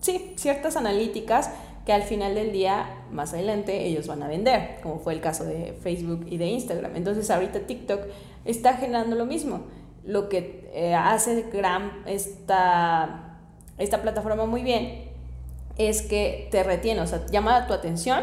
sí, 0.00 0.34
ciertas 0.36 0.76
analíticas 0.76 1.50
que 1.84 1.92
al 1.92 2.04
final 2.04 2.36
del 2.36 2.52
día, 2.52 3.06
más 3.10 3.32
adelante, 3.32 3.86
ellos 3.86 4.06
van 4.06 4.22
a 4.22 4.28
vender, 4.28 4.78
como 4.82 5.00
fue 5.00 5.14
el 5.14 5.20
caso 5.20 5.44
de 5.44 5.76
Facebook 5.82 6.26
y 6.28 6.36
de 6.36 6.46
Instagram. 6.46 6.94
Entonces 6.94 7.28
ahorita 7.30 7.60
TikTok 7.60 8.02
está 8.44 8.74
generando 8.74 9.16
lo 9.16 9.26
mismo. 9.26 9.62
Lo 10.04 10.28
que 10.28 10.70
eh, 10.74 10.94
hace 10.94 11.46
Gram, 11.50 12.04
esta, 12.06 13.40
esta 13.78 14.02
plataforma 14.02 14.46
muy 14.46 14.62
bien, 14.62 15.08
es 15.76 16.02
que 16.02 16.48
te 16.50 16.62
retiene, 16.62 17.00
o 17.00 17.06
sea, 17.06 17.26
llama 17.26 17.66
tu 17.66 17.72
atención 17.72 18.22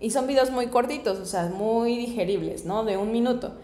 y 0.00 0.10
son 0.10 0.26
videos 0.26 0.50
muy 0.50 0.66
cortitos, 0.68 1.18
o 1.18 1.26
sea, 1.26 1.46
muy 1.46 1.96
digeribles, 1.96 2.64
¿no? 2.64 2.84
De 2.84 2.96
un 2.96 3.12
minuto. 3.12 3.54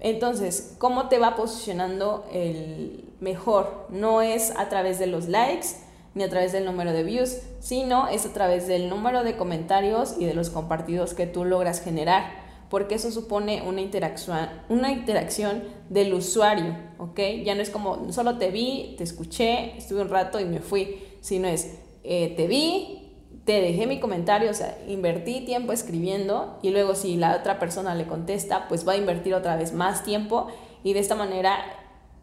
Entonces, 0.00 0.74
¿cómo 0.78 1.08
te 1.08 1.18
va 1.18 1.34
posicionando 1.34 2.24
el 2.32 3.04
mejor? 3.20 3.86
No 3.90 4.22
es 4.22 4.52
a 4.56 4.68
través 4.68 4.98
de 4.98 5.06
los 5.06 5.28
likes 5.28 5.68
ni 6.14 6.24
a 6.24 6.28
través 6.28 6.52
del 6.52 6.64
número 6.64 6.92
de 6.92 7.02
views, 7.02 7.38
sino 7.60 8.08
es 8.08 8.26
a 8.26 8.32
través 8.32 8.66
del 8.66 8.88
número 8.88 9.24
de 9.24 9.36
comentarios 9.36 10.16
y 10.18 10.24
de 10.24 10.34
los 10.34 10.50
compartidos 10.50 11.14
que 11.14 11.26
tú 11.26 11.44
logras 11.44 11.80
generar, 11.80 12.24
porque 12.70 12.96
eso 12.96 13.10
supone 13.10 13.62
una 13.62 13.80
interacción, 13.80 14.48
una 14.68 14.90
interacción 14.92 15.64
del 15.88 16.12
usuario, 16.14 16.76
¿ok? 16.98 17.20
Ya 17.44 17.54
no 17.54 17.62
es 17.62 17.70
como 17.70 18.12
solo 18.12 18.38
te 18.38 18.50
vi, 18.50 18.94
te 18.98 19.04
escuché, 19.04 19.76
estuve 19.76 20.02
un 20.02 20.08
rato 20.08 20.40
y 20.40 20.44
me 20.44 20.60
fui, 20.60 21.02
sino 21.20 21.48
es 21.48 21.78
eh, 22.04 22.34
te 22.36 22.46
vi, 22.46 23.07
te 23.48 23.62
dejé 23.62 23.86
mi 23.86 23.98
comentario, 23.98 24.50
o 24.50 24.52
sea, 24.52 24.76
invertí 24.88 25.40
tiempo 25.40 25.72
escribiendo 25.72 26.58
y 26.60 26.68
luego 26.68 26.94
si 26.94 27.16
la 27.16 27.34
otra 27.34 27.58
persona 27.58 27.94
le 27.94 28.06
contesta, 28.06 28.68
pues 28.68 28.86
va 28.86 28.92
a 28.92 28.96
invertir 28.98 29.32
otra 29.32 29.56
vez 29.56 29.72
más 29.72 30.04
tiempo 30.04 30.48
y 30.84 30.92
de 30.92 31.00
esta 31.00 31.14
manera, 31.14 31.56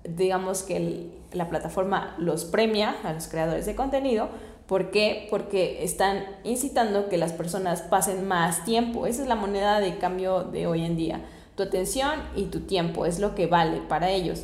digamos 0.03 0.61
que 0.61 1.07
la 1.33 1.49
plataforma 1.49 2.13
los 2.19 2.45
premia 2.45 2.97
a 3.03 3.11
los 3.11 3.27
creadores 3.27 3.65
de 3.65 3.73
contenido. 3.73 4.29
¿Por 4.67 4.91
qué? 4.91 5.25
Porque 5.31 5.83
están 5.83 6.25
incitando 6.43 7.09
que 7.09 7.17
las 7.17 7.33
personas 7.33 7.81
pasen 7.81 8.27
más 8.27 8.63
tiempo. 8.63 9.07
Esa 9.07 9.23
es 9.23 9.27
la 9.27 9.33
moneda 9.33 9.79
de 9.79 9.97
cambio 9.97 10.43
de 10.43 10.67
hoy 10.67 10.85
en 10.85 10.95
día. 10.95 11.21
Tu 11.55 11.63
atención 11.63 12.21
y 12.35 12.43
tu 12.43 12.67
tiempo 12.67 13.07
es 13.07 13.17
lo 13.17 13.33
que 13.33 13.47
vale 13.47 13.81
para 13.89 14.11
ellos. 14.11 14.43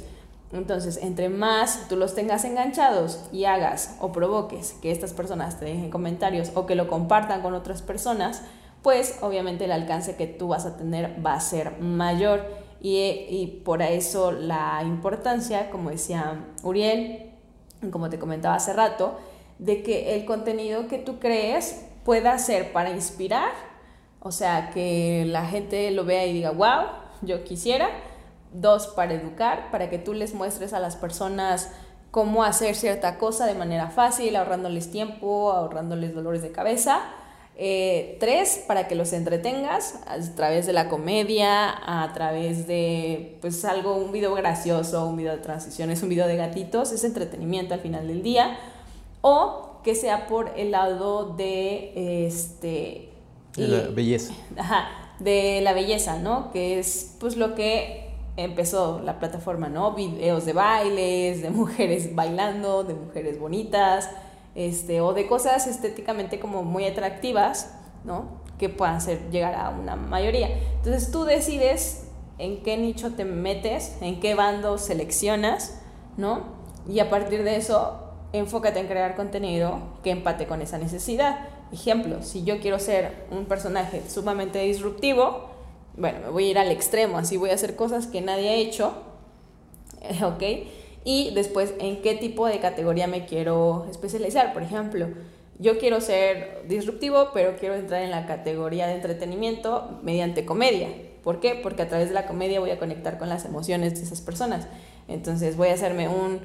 Entonces, 0.53 0.99
entre 1.01 1.29
más 1.29 1.87
tú 1.87 1.95
los 1.95 2.13
tengas 2.13 2.43
enganchados 2.43 3.21
y 3.31 3.45
hagas 3.45 3.95
o 3.99 4.11
provoques 4.11 4.73
que 4.81 4.91
estas 4.91 5.13
personas 5.13 5.59
te 5.59 5.65
dejen 5.65 5.89
comentarios 5.89 6.51
o 6.55 6.65
que 6.65 6.75
lo 6.75 6.87
compartan 6.87 7.41
con 7.41 7.53
otras 7.53 7.81
personas, 7.81 8.43
pues 8.81 9.19
obviamente 9.21 9.65
el 9.65 9.71
alcance 9.71 10.15
que 10.15 10.27
tú 10.27 10.49
vas 10.49 10.65
a 10.65 10.75
tener 10.75 11.25
va 11.25 11.33
a 11.33 11.39
ser 11.39 11.79
mayor. 11.79 12.45
Y, 12.81 12.99
y 13.29 13.61
por 13.63 13.81
eso 13.81 14.31
la 14.31 14.81
importancia, 14.83 15.69
como 15.69 15.91
decía 15.91 16.45
Uriel, 16.63 17.31
como 17.91 18.09
te 18.09 18.19
comentaba 18.19 18.55
hace 18.55 18.73
rato, 18.73 19.17
de 19.59 19.83
que 19.83 20.15
el 20.15 20.25
contenido 20.25 20.87
que 20.87 20.97
tú 20.97 21.19
crees 21.19 21.85
pueda 22.03 22.37
ser 22.39 22.71
para 22.73 22.89
inspirar, 22.89 23.51
o 24.19 24.31
sea, 24.31 24.71
que 24.71 25.23
la 25.27 25.45
gente 25.45 25.91
lo 25.91 26.03
vea 26.03 26.25
y 26.25 26.33
diga, 26.33 26.51
wow, 26.51 26.87
yo 27.21 27.43
quisiera, 27.43 27.89
Dos, 28.53 28.87
para 28.87 29.13
educar, 29.13 29.71
para 29.71 29.89
que 29.89 29.97
tú 29.97 30.13
les 30.13 30.33
muestres 30.33 30.73
a 30.73 30.79
las 30.79 30.95
personas 30.95 31.71
cómo 32.11 32.43
hacer 32.43 32.75
cierta 32.75 33.17
cosa 33.17 33.45
de 33.45 33.55
manera 33.55 33.89
fácil, 33.89 34.35
ahorrándoles 34.35 34.91
tiempo, 34.91 35.51
ahorrándoles 35.51 36.13
dolores 36.13 36.41
de 36.41 36.51
cabeza. 36.51 37.01
Eh, 37.57 38.17
tres, 38.19 38.63
para 38.67 38.87
que 38.87 38.95
los 38.95 39.13
entretengas 39.13 39.99
a 40.07 40.17
través 40.35 40.65
de 40.65 40.73
la 40.73 40.89
comedia, 40.89 41.69
a 41.69 42.11
través 42.13 42.67
de 42.67 43.37
pues 43.41 43.63
algo, 43.65 43.95
un 43.95 44.11
video 44.11 44.33
gracioso, 44.33 45.05
un 45.07 45.17
video 45.17 45.33
de 45.33 45.39
transiciones, 45.39 46.01
un 46.03 46.09
video 46.09 46.27
de 46.27 46.37
gatitos, 46.37 46.91
es 46.91 47.03
entretenimiento 47.03 47.73
al 47.73 47.79
final 47.79 48.07
del 48.07 48.23
día. 48.23 48.57
O 49.21 49.79
que 49.83 49.95
sea 49.95 50.27
por 50.27 50.51
el 50.57 50.71
lado 50.71 51.33
de 51.35 52.25
este 52.25 53.09
de 53.55 53.67
la 53.67 53.87
belleza. 53.89 54.33
Ajá, 54.57 54.87
de 55.19 55.61
la 55.61 55.73
belleza, 55.73 56.17
¿no? 56.17 56.51
Que 56.51 56.79
es 56.79 57.15
pues 57.19 57.35
lo 57.35 57.53
que 57.55 58.10
empezó 58.37 59.01
la 59.03 59.19
plataforma, 59.19 59.69
¿no? 59.69 59.93
Videos 59.93 60.45
de 60.45 60.53
bailes, 60.53 61.41
de 61.41 61.49
mujeres 61.49 62.15
bailando, 62.15 62.83
de 62.83 62.93
mujeres 62.93 63.39
bonitas, 63.39 64.09
este, 64.55 65.01
o 65.01 65.13
de 65.13 65.27
cosas 65.27 65.67
estéticamente 65.67 66.39
como 66.39 66.63
muy 66.63 66.85
atractivas, 66.85 67.73
¿no? 68.03 68.41
Que 68.57 68.69
puedan 68.69 68.95
hacer 68.95 69.29
llegar 69.31 69.55
a 69.55 69.69
una 69.69 69.95
mayoría. 69.95 70.49
Entonces 70.77 71.11
tú 71.11 71.23
decides 71.23 72.07
en 72.37 72.63
qué 72.63 72.77
nicho 72.77 73.13
te 73.13 73.25
metes, 73.25 73.97
en 74.01 74.19
qué 74.19 74.35
bando 74.35 74.77
seleccionas, 74.77 75.79
¿no? 76.17 76.61
Y 76.89 76.99
a 76.99 77.09
partir 77.09 77.43
de 77.43 77.57
eso, 77.57 77.99
enfócate 78.33 78.79
en 78.79 78.87
crear 78.87 79.15
contenido 79.15 79.79
que 80.03 80.11
empate 80.11 80.47
con 80.47 80.61
esa 80.61 80.77
necesidad. 80.77 81.47
Ejemplo, 81.71 82.21
si 82.21 82.43
yo 82.43 82.59
quiero 82.59 82.79
ser 82.79 83.27
un 83.31 83.45
personaje 83.45 84.01
sumamente 84.09 84.59
disruptivo, 84.59 85.50
bueno, 85.97 86.19
me 86.19 86.29
voy 86.29 86.47
a 86.47 86.51
ir 86.51 86.57
al 86.57 86.71
extremo, 86.71 87.17
así 87.17 87.37
voy 87.37 87.49
a 87.49 87.55
hacer 87.55 87.75
cosas 87.75 88.07
que 88.07 88.21
nadie 88.21 88.49
ha 88.49 88.55
hecho, 88.55 88.93
¿ok? 90.23 90.43
Y 91.03 91.33
después, 91.33 91.73
¿en 91.79 92.01
qué 92.01 92.15
tipo 92.15 92.47
de 92.47 92.59
categoría 92.59 93.07
me 93.07 93.25
quiero 93.25 93.87
especializar? 93.89 94.53
Por 94.53 94.63
ejemplo, 94.63 95.07
yo 95.59 95.77
quiero 95.79 96.01
ser 96.01 96.63
disruptivo, 96.67 97.29
pero 97.33 97.55
quiero 97.57 97.75
entrar 97.75 98.01
en 98.03 98.11
la 98.11 98.25
categoría 98.25 98.87
de 98.87 98.95
entretenimiento 98.95 99.99
mediante 100.03 100.45
comedia. 100.45 100.89
¿Por 101.23 101.39
qué? 101.39 101.59
Porque 101.61 101.83
a 101.83 101.87
través 101.87 102.09
de 102.09 102.15
la 102.15 102.25
comedia 102.25 102.59
voy 102.59 102.71
a 102.71 102.79
conectar 102.79 103.17
con 103.17 103.29
las 103.29 103.45
emociones 103.45 103.95
de 103.95 104.01
esas 104.01 104.21
personas. 104.21 104.67
Entonces 105.07 105.57
voy 105.57 105.69
a 105.69 105.73
hacerme 105.73 106.07
un, 106.07 106.39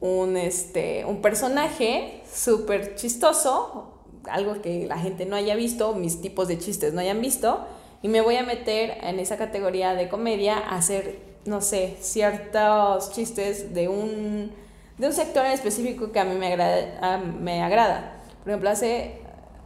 un, 0.00 0.36
este, 0.36 1.04
un 1.04 1.22
personaje 1.22 2.22
súper 2.32 2.96
chistoso, 2.96 3.92
algo 4.28 4.60
que 4.62 4.86
la 4.86 4.98
gente 4.98 5.26
no 5.26 5.36
haya 5.36 5.54
visto, 5.54 5.94
mis 5.94 6.20
tipos 6.20 6.48
de 6.48 6.58
chistes 6.58 6.92
no 6.92 7.00
hayan 7.00 7.20
visto, 7.20 7.64
y 8.02 8.08
me 8.08 8.20
voy 8.20 8.36
a 8.36 8.42
meter 8.42 8.98
en 9.02 9.18
esa 9.18 9.36
categoría 9.36 9.94
de 9.94 10.08
comedia 10.08 10.58
a 10.58 10.76
hacer, 10.76 11.18
no 11.44 11.60
sé, 11.60 11.96
ciertos 12.00 13.12
chistes 13.12 13.74
de 13.74 13.88
un, 13.88 14.52
de 14.98 15.06
un 15.06 15.12
sector 15.12 15.44
en 15.46 15.52
específico 15.52 16.12
que 16.12 16.20
a 16.20 16.24
mí 16.24 16.34
me 16.34 16.52
agrada, 16.52 17.18
me 17.18 17.62
agrada. 17.62 18.22
Por 18.42 18.50
ejemplo, 18.50 18.70
hace, 18.70 19.20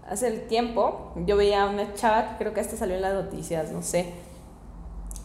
hace 0.09 0.29
el 0.29 0.47
tiempo 0.47 1.13
yo 1.27 1.37
veía 1.37 1.63
a 1.63 1.67
una 1.69 1.95
chava 1.95 2.31
que 2.31 2.37
creo 2.39 2.55
que 2.55 2.61
hasta 2.61 2.77
salió 2.77 2.97
en 2.97 3.03
las 3.03 3.15
noticias, 3.15 3.73
no 3.73 3.83
sé, 3.83 4.13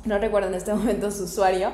no 0.05 0.17
recuerdo 0.19 0.49
en 0.49 0.55
este 0.55 0.73
momento 0.75 1.11
su 1.11 1.23
usuario, 1.23 1.71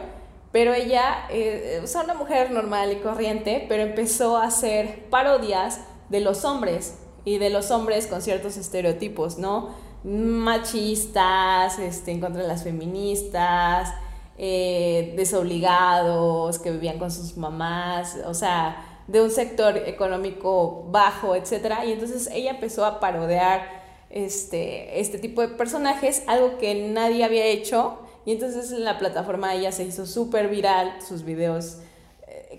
pero 0.51 0.73
ella 0.73 1.27
eh, 1.29 1.79
es 1.83 1.95
una 1.95 2.13
mujer 2.13 2.51
normal 2.51 2.91
y 2.91 2.97
corriente, 2.97 3.65
pero 3.69 3.83
empezó 3.83 4.37
a 4.37 4.45
hacer 4.45 5.05
parodias 5.09 5.79
de 6.09 6.19
los 6.19 6.43
hombres 6.43 6.95
y 7.23 7.37
de 7.37 7.49
los 7.49 7.71
hombres 7.71 8.07
con 8.07 8.21
ciertos 8.21 8.57
estereotipos, 8.57 9.37
¿no? 9.37 9.69
Machistas, 10.03 11.77
este, 11.79 12.11
en 12.11 12.19
contra 12.19 12.41
de 12.41 12.47
las 12.47 12.63
feministas, 12.63 13.93
eh, 14.37 15.13
desobligados, 15.15 16.57
que 16.59 16.71
vivían 16.71 16.97
con 16.97 17.11
sus 17.11 17.37
mamás, 17.37 18.17
o 18.25 18.33
sea, 18.33 19.03
de 19.07 19.21
un 19.21 19.29
sector 19.29 19.77
económico 19.77 20.85
bajo, 20.89 21.35
etc. 21.35 21.83
Y 21.85 21.91
entonces 21.91 22.29
ella 22.33 22.51
empezó 22.51 22.85
a 22.85 22.99
parodiar 22.99 23.67
este, 24.09 24.99
este 24.99 25.19
tipo 25.19 25.41
de 25.41 25.49
personajes, 25.49 26.23
algo 26.27 26.57
que 26.57 26.89
nadie 26.89 27.23
había 27.23 27.45
hecho. 27.45 27.99
Y 28.25 28.31
entonces 28.31 28.71
en 28.71 28.83
la 28.83 28.97
plataforma 28.97 29.53
ella 29.53 29.71
se 29.71 29.83
hizo 29.83 30.05
súper 30.05 30.47
viral, 30.47 30.95
sus 31.07 31.23
videos 31.23 31.77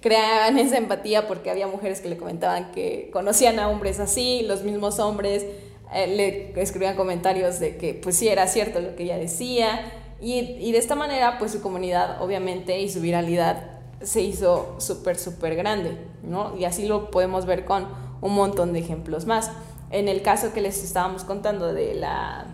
creaban 0.00 0.58
esa 0.58 0.76
empatía 0.76 1.28
porque 1.28 1.50
había 1.50 1.66
mujeres 1.66 2.00
que 2.00 2.08
le 2.08 2.16
comentaban 2.16 2.72
que 2.72 3.08
conocían 3.12 3.58
a 3.58 3.68
hombres 3.68 4.00
así, 4.00 4.42
los 4.42 4.62
mismos 4.62 4.98
hombres 4.98 5.46
eh, 5.94 6.06
le 6.54 6.62
escribían 6.62 6.96
comentarios 6.96 7.60
de 7.60 7.76
que 7.76 7.94
pues 7.94 8.16
sí 8.16 8.28
era 8.28 8.46
cierto 8.46 8.80
lo 8.80 8.96
que 8.96 9.04
ella 9.04 9.18
decía 9.18 9.92
y, 10.20 10.38
y 10.38 10.72
de 10.72 10.78
esta 10.78 10.94
manera 10.94 11.38
pues 11.38 11.52
su 11.52 11.62
comunidad 11.62 12.22
obviamente 12.22 12.80
y 12.80 12.88
su 12.88 13.00
viralidad 13.00 13.72
se 14.02 14.20
hizo 14.20 14.76
súper 14.78 15.18
súper 15.18 15.54
grande, 15.54 15.96
¿no? 16.22 16.56
Y 16.56 16.64
así 16.64 16.86
lo 16.86 17.10
podemos 17.10 17.46
ver 17.46 17.64
con 17.64 17.88
un 18.20 18.34
montón 18.34 18.72
de 18.72 18.80
ejemplos 18.80 19.26
más. 19.26 19.50
En 19.90 20.08
el 20.08 20.22
caso 20.22 20.52
que 20.52 20.60
les 20.60 20.82
estábamos 20.82 21.24
contando 21.24 21.72
de 21.72 21.94
la 21.94 22.46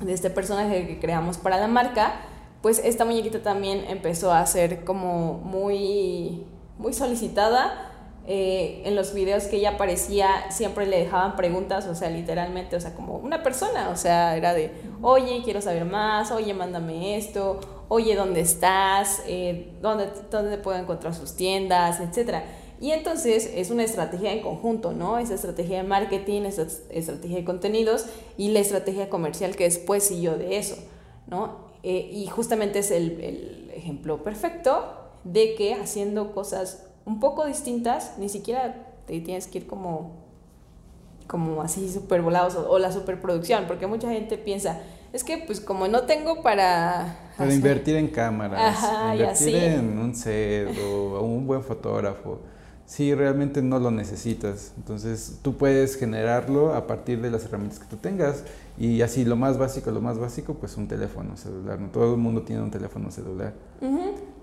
de 0.00 0.12
este 0.12 0.28
personaje 0.30 0.86
que 0.86 0.98
creamos 1.00 1.38
para 1.38 1.56
la 1.58 1.68
marca, 1.68 2.20
pues 2.60 2.80
esta 2.84 3.04
muñequita 3.04 3.42
también 3.42 3.84
empezó 3.88 4.32
a 4.32 4.44
ser 4.46 4.84
como 4.84 5.34
muy 5.34 6.46
muy 6.78 6.92
solicitada. 6.92 7.92
Eh, 8.28 8.82
en 8.84 8.96
los 8.96 9.14
videos 9.14 9.44
que 9.44 9.58
ella 9.58 9.70
aparecía 9.70 10.50
siempre 10.50 10.86
le 10.86 10.98
dejaban 10.98 11.36
preguntas, 11.36 11.86
o 11.86 11.94
sea, 11.94 12.10
literalmente, 12.10 12.74
o 12.74 12.80
sea, 12.80 12.92
como 12.92 13.18
una 13.18 13.44
persona, 13.44 13.90
o 13.90 13.96
sea, 13.96 14.36
era 14.36 14.52
de, 14.52 14.72
oye, 15.00 15.42
quiero 15.44 15.60
saber 15.60 15.84
más, 15.84 16.32
oye, 16.32 16.52
mándame 16.52 17.16
esto, 17.16 17.60
oye, 17.88 18.16
¿dónde 18.16 18.40
estás? 18.40 19.22
Eh, 19.28 19.74
¿dónde, 19.80 20.08
¿Dónde 20.28 20.58
puedo 20.58 20.76
encontrar 20.76 21.14
sus 21.14 21.36
tiendas? 21.36 22.00
Etcétera. 22.00 22.42
Y 22.80 22.90
entonces 22.90 23.50
es 23.54 23.70
una 23.70 23.84
estrategia 23.84 24.32
en 24.32 24.42
conjunto, 24.42 24.92
¿no? 24.92 25.18
Esa 25.18 25.34
estrategia 25.34 25.78
de 25.78 25.84
marketing, 25.84 26.42
esa 26.42 26.66
estrategia 26.90 27.36
de 27.36 27.44
contenidos 27.44 28.06
y 28.36 28.50
la 28.50 28.58
estrategia 28.58 29.08
comercial 29.08 29.54
que 29.54 29.64
después 29.64 30.02
siguió 30.02 30.36
de 30.36 30.58
eso, 30.58 30.76
¿no? 31.28 31.66
Eh, 31.84 32.10
y 32.12 32.26
justamente 32.26 32.80
es 32.80 32.90
el, 32.90 33.20
el 33.20 33.70
ejemplo 33.74 34.24
perfecto 34.24 34.84
de 35.22 35.54
que 35.54 35.74
haciendo 35.74 36.32
cosas 36.32 36.85
un 37.06 37.20
poco 37.20 37.46
distintas, 37.46 38.14
ni 38.18 38.28
siquiera 38.28 38.74
te 39.06 39.20
tienes 39.20 39.46
que 39.46 39.58
ir 39.58 39.66
como, 39.66 40.16
como 41.26 41.62
así 41.62 41.90
súper 41.90 42.20
volados 42.20 42.56
o, 42.56 42.78
la 42.78 42.92
superproducción, 42.92 43.64
porque 43.66 43.86
mucha 43.86 44.10
gente 44.10 44.36
piensa, 44.36 44.80
es 45.12 45.24
que 45.24 45.38
pues 45.38 45.60
como 45.60 45.88
no 45.88 46.02
tengo 46.02 46.42
para... 46.42 47.32
Para 47.38 47.54
invertir 47.54 47.96
en 47.96 48.08
cámaras, 48.08 48.76
invertir 49.12 49.54
en 49.54 49.98
un 49.98 50.14
set 50.14 50.76
o 50.78 51.20
un 51.22 51.46
buen 51.46 51.62
fotógrafo. 51.62 52.40
Sí, 52.86 53.14
realmente 53.14 53.62
no 53.62 53.80
lo 53.80 53.90
necesitas. 53.90 54.72
Entonces 54.76 55.40
tú 55.42 55.56
puedes 55.56 55.96
generarlo 55.96 56.72
a 56.74 56.86
partir 56.86 57.20
de 57.20 57.30
las 57.30 57.44
herramientas 57.44 57.80
que 57.80 57.86
tú 57.86 57.96
tengas. 57.96 58.44
Y 58.78 59.02
así 59.02 59.24
lo 59.24 59.34
más 59.34 59.58
básico, 59.58 59.90
lo 59.90 60.00
más 60.00 60.18
básico, 60.18 60.54
pues 60.54 60.76
un 60.76 60.86
teléfono 60.86 61.36
celular. 61.36 61.80
No 61.80 61.88
todo 61.88 62.14
el 62.14 62.20
mundo 62.20 62.42
tiene 62.42 62.62
un 62.62 62.70
teléfono 62.70 63.10
celular. 63.10 63.54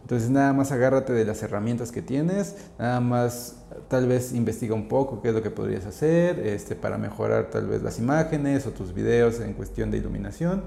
Entonces 0.04 0.30
nada 0.30 0.52
más 0.52 0.72
agárrate 0.74 1.14
de 1.14 1.24
las 1.24 1.42
herramientas 1.44 1.94
que 1.94 2.02
tienes, 2.02 2.58
nada 2.78 3.00
más 3.00 3.56
tal 3.88 4.06
vez 4.06 4.34
investiga 4.34 4.76
un 4.76 4.90
poco 4.90 5.22
qué 5.22 5.30
es 5.30 5.34
lo 5.34 5.42
que 5.42 5.50
podrías 5.50 5.86
hacer 5.86 6.40
este, 6.40 6.76
para 6.76 6.98
mejorar 6.98 7.50
tal 7.50 7.68
vez 7.68 7.82
las 7.82 8.00
imágenes 8.00 8.68
o 8.68 8.72
tus 8.72 8.94
videos 8.94 9.40
en 9.40 9.54
cuestión 9.54 9.92
de 9.92 9.98
iluminación. 9.98 10.64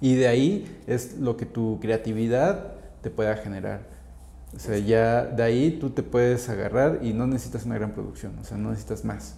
Y 0.00 0.14
de 0.14 0.28
ahí 0.28 0.82
es 0.86 1.18
lo 1.18 1.36
que 1.36 1.46
tu 1.46 1.80
creatividad 1.80 2.74
te 3.02 3.10
pueda 3.10 3.36
generar. 3.36 3.80
O 4.54 4.60
sea, 4.60 4.78
ya 4.78 5.24
de 5.24 5.42
ahí 5.42 5.72
tú 5.72 5.90
te 5.90 6.04
puedes 6.04 6.48
agarrar 6.48 7.00
y 7.02 7.12
no 7.12 7.26
necesitas 7.26 7.66
una 7.66 7.74
gran 7.74 7.90
producción, 7.90 8.38
o 8.38 8.44
sea, 8.44 8.56
no 8.56 8.70
necesitas 8.70 9.04
más. 9.04 9.34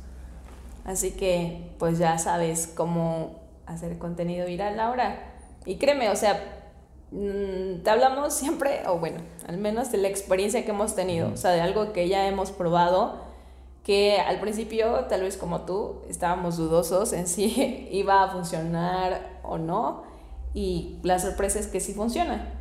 Así 0.84 1.12
que 1.12 1.72
pues 1.78 1.98
ya 1.98 2.18
sabes 2.18 2.66
cómo 2.66 3.40
hacer 3.64 3.96
contenido 3.96 4.46
viral 4.46 4.78
ahora. 4.78 5.32
Y 5.64 5.76
créeme, 5.76 6.10
o 6.10 6.16
sea, 6.16 6.59
Mm, 7.12 7.82
te 7.82 7.90
hablamos 7.90 8.32
siempre, 8.34 8.82
o 8.86 8.98
bueno, 8.98 9.18
al 9.46 9.58
menos 9.58 9.90
de 9.90 9.98
la 9.98 10.08
experiencia 10.08 10.64
que 10.64 10.70
hemos 10.70 10.94
tenido, 10.94 11.32
o 11.32 11.36
sea, 11.36 11.50
de 11.50 11.60
algo 11.60 11.92
que 11.92 12.08
ya 12.08 12.28
hemos 12.28 12.52
probado, 12.52 13.18
que 13.84 14.18
al 14.18 14.40
principio, 14.40 15.06
tal 15.08 15.22
vez 15.22 15.36
como 15.36 15.62
tú, 15.62 16.02
estábamos 16.08 16.56
dudosos 16.56 17.12
en 17.12 17.26
si 17.26 17.88
iba 17.92 18.22
a 18.22 18.30
funcionar 18.30 19.40
o 19.42 19.58
no, 19.58 20.04
y 20.54 20.98
la 21.02 21.18
sorpresa 21.18 21.58
es 21.58 21.66
que 21.66 21.80
sí 21.80 21.94
funciona. 21.94 22.52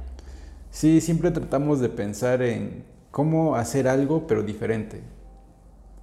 Sí, 0.71 1.01
siempre 1.01 1.31
tratamos 1.31 1.79
de 1.79 1.89
pensar 1.89 2.41
en 2.41 2.83
cómo 3.11 3.55
hacer 3.55 3.87
algo, 3.87 4.27
pero 4.27 4.43
diferente. 4.43 5.01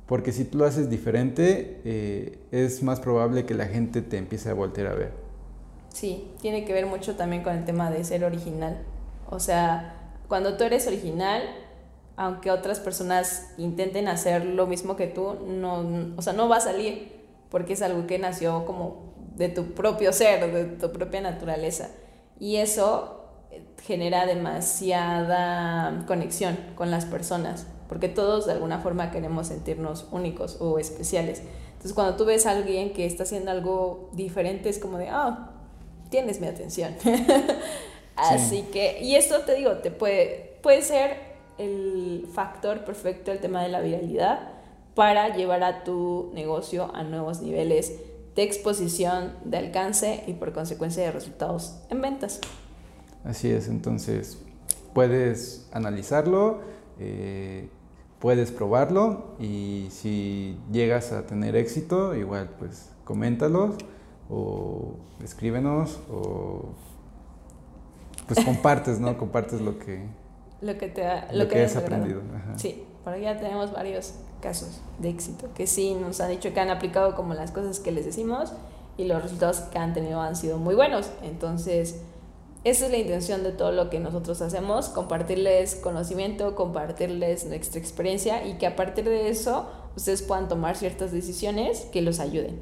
Porque 0.07 0.33
si 0.33 0.45
tú 0.45 0.59
lo 0.59 0.65
haces 0.67 0.89
diferente, 0.89 1.81
eh, 1.85 2.39
es 2.53 2.83
más 2.83 3.01
probable 3.01 3.45
que 3.45 3.55
la 3.55 3.67
gente 3.67 4.03
te 4.03 4.19
empiece 4.19 4.51
a 4.51 4.55
voltear 4.55 4.89
a 4.89 4.95
ver. 4.95 5.26
Sí, 5.97 6.31
tiene 6.43 6.67
que 6.67 6.75
ver 6.75 6.85
mucho 6.85 7.17
también 7.17 7.43
con 7.43 7.57
el 7.57 7.65
tema 7.65 7.91
de 7.91 8.05
ser 8.05 8.23
original. 8.23 8.77
O 9.31 9.41
sea, 9.41 9.95
cuando 10.29 10.59
tú 10.59 10.65
eres 10.65 10.87
original, 10.87 11.41
aunque 12.17 12.51
otras 12.51 12.81
personas 12.81 13.55
intenten 13.57 14.07
hacer 14.07 14.45
lo 14.45 14.67
mismo 14.67 14.95
que 14.95 15.07
tú, 15.07 15.39
no, 15.47 16.13
o 16.19 16.21
sea, 16.21 16.35
no 16.35 16.51
va 16.51 16.59
a 16.59 16.61
salir 16.61 17.25
porque 17.51 17.73
es 17.73 17.81
algo 17.81 18.07
que 18.07 18.19
nació 18.19 18.67
como 18.67 19.15
de 19.37 19.49
tu 19.49 19.73
propio 19.73 20.13
ser, 20.13 20.53
de 20.53 20.65
tu 20.65 20.93
propia 20.93 21.23
naturaleza. 21.23 21.89
Y 22.39 22.57
eso 22.57 23.25
eh, 23.51 23.65
genera 23.83 24.27
demasiada 24.27 26.05
conexión 26.07 26.59
con 26.75 26.91
las 26.91 27.07
personas, 27.07 27.67
porque 27.89 28.11
todos 28.11 28.45
de 28.45 28.53
alguna 28.53 28.81
forma 28.81 29.11
queremos 29.11 29.47
sentirnos 29.47 30.09
únicos 30.11 30.59
o 30.61 30.79
especiales. 30.79 31.41
Entonces, 31.69 31.95
cuando 31.95 32.17
tú 32.17 32.27
ves 32.27 32.45
a 32.45 32.51
alguien 32.51 32.93
que 32.93 33.07
está 33.07 33.23
haciendo 33.23 33.51
algo 33.51 34.11
diferente, 34.13 34.69
es 34.69 34.79
como 34.79 34.99
de, 34.99 35.09
ah, 35.09 35.56
tienes 36.11 36.41
mi 36.41 36.47
atención. 36.47 36.95
Así 38.17 38.63
que, 38.73 39.01
y 39.03 39.15
esto 39.15 39.41
te 39.41 39.55
digo, 39.55 39.73
te 39.79 39.91
puede, 39.91 40.59
puede 40.63 40.83
ser 40.83 41.19
el 41.59 42.27
factor 42.33 42.85
perfecto 42.85 43.31
el 43.31 43.41
tema 43.41 43.63
de 43.63 43.69
la 43.69 43.81
viralidad, 43.81 44.57
para 44.97 45.37
llevar 45.37 45.63
a 45.63 45.85
tu 45.85 46.31
negocio 46.33 46.91
a 46.95 47.05
nuevos 47.05 47.43
niveles 47.43 47.93
de 48.35 48.43
exposición, 48.43 49.35
de 49.45 49.59
alcance 49.59 50.25
y 50.27 50.33
por 50.33 50.53
consecuencia 50.53 51.03
de 51.03 51.13
resultados 51.13 51.77
en 51.91 52.01
ventas. 52.01 52.41
Así 53.23 53.51
es, 53.51 53.69
entonces 53.69 54.39
puedes 54.95 55.69
analizarlo, 55.73 56.61
eh, 56.99 57.69
puedes 58.21 58.53
probarlo 58.53 59.37
y 59.39 59.89
si 59.91 60.57
llegas 60.73 61.13
a 61.13 61.27
tener 61.27 61.57
éxito, 61.57 62.15
igual 62.15 62.49
pues 62.59 62.89
coméntalo 63.05 63.77
o 64.31 64.95
escríbenos 65.23 65.99
o 66.11 66.67
pues 68.27 68.45
compartes, 68.45 68.99
¿no? 69.01 69.17
compartes 69.19 69.61
lo 69.61 69.79
que 69.79 70.05
lo 70.61 70.79
que 70.79 70.89
te 70.89 71.07
ha, 71.07 71.29
lo, 71.33 71.49
que, 71.49 71.63
has 71.63 71.77
aprendido. 71.77 72.23
Sí, 72.57 72.85
por 73.05 73.13
allá 73.13 73.35
ya 73.35 73.41
tenemos 73.41 73.73
varios 73.73 74.15
casos 74.41 74.81
de 74.99 75.11
éxito 75.11 75.49
que 75.55 75.67
sí 75.67 75.95
nos 75.95 76.21
han 76.21 76.31
dicho 76.31 76.53
que 76.53 76.61
han 76.61 76.71
aplicado 76.71 77.15
como 77.15 77.35
las 77.35 77.51
cosas 77.51 77.79
que 77.79 77.93
les 77.93 78.05
decimos 78.05 78.53
y 78.97 79.05
los 79.05 79.23
resultados 79.23 79.61
que 79.61 79.79
han 79.79 79.93
tenido 79.93 80.21
han 80.21 80.37
sido 80.37 80.59
muy 80.59 80.75
buenos. 80.75 81.11
Entonces, 81.23 82.01
esa 82.65 82.87
es 82.87 82.91
la 82.91 82.97
intención 82.97 83.43
de 83.43 83.53
todo 83.53 83.71
lo 83.71 83.91
que 83.91 84.01
nosotros 84.01 84.41
hacemos, 84.41 84.89
compartirles 84.89 85.77
conocimiento, 85.77 86.55
compartirles 86.57 87.47
nuestra 87.47 87.79
experiencia 87.79 88.47
y 88.47 88.55
que 88.55 88.67
a 88.67 88.75
partir 88.75 89.05
de 89.05 89.29
eso 89.29 89.67
ustedes 89.95 90.23
puedan 90.23 90.49
tomar 90.49 90.77
ciertas 90.77 91.13
decisiones 91.13 91.87
que 91.93 92.03
los 92.03 92.19
ayuden. 92.19 92.61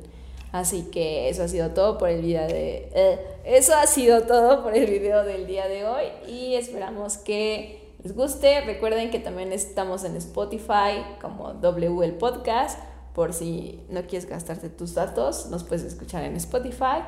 Así 0.55 0.83
que 0.93 1.29
eso 1.29 1.43
ha 1.43 1.49
sido 1.49 1.71
todo 1.71 1.99
por 1.99 2.09
el 2.09 2.23
día 2.23 2.47
de 2.47 2.89
eh, 2.95 3.19
eso 3.43 3.75
ha 3.75 3.89
sido 3.89 4.23
todo 4.23 4.63
por 4.63 4.77
el 4.77 4.87
video 4.87 5.25
del 5.25 5.49
día 5.49 5.67
de 5.67 5.85
hoy 5.85 6.05
y 6.29 6.55
esperamos 6.55 7.17
que 7.17 7.93
les 8.05 8.15
guste. 8.15 8.61
Recuerden 8.61 9.11
que 9.11 9.19
también 9.19 9.53
estamos 9.53 10.05
en 10.05 10.15
Spotify 10.15 11.03
como 11.21 11.55
W 11.55 12.05
el 12.05 12.13
podcast. 12.13 12.79
Por 13.17 13.33
si 13.33 13.81
no 13.89 14.03
quieres 14.03 14.29
gastarte 14.29 14.69
tus 14.69 14.95
datos, 14.95 15.47
nos 15.47 15.65
puedes 15.65 15.83
escuchar 15.83 16.23
en 16.23 16.37
Spotify. 16.37 17.03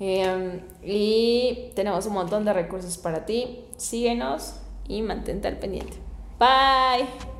Em, 0.00 0.62
y 0.82 1.70
tenemos 1.76 2.04
un 2.06 2.14
montón 2.14 2.44
de 2.44 2.52
recursos 2.52 2.98
para 2.98 3.24
ti. 3.24 3.60
Síguenos 3.76 4.54
y 4.88 5.02
mantente 5.02 5.46
al 5.46 5.60
pendiente. 5.60 5.96
Bye. 6.40 7.37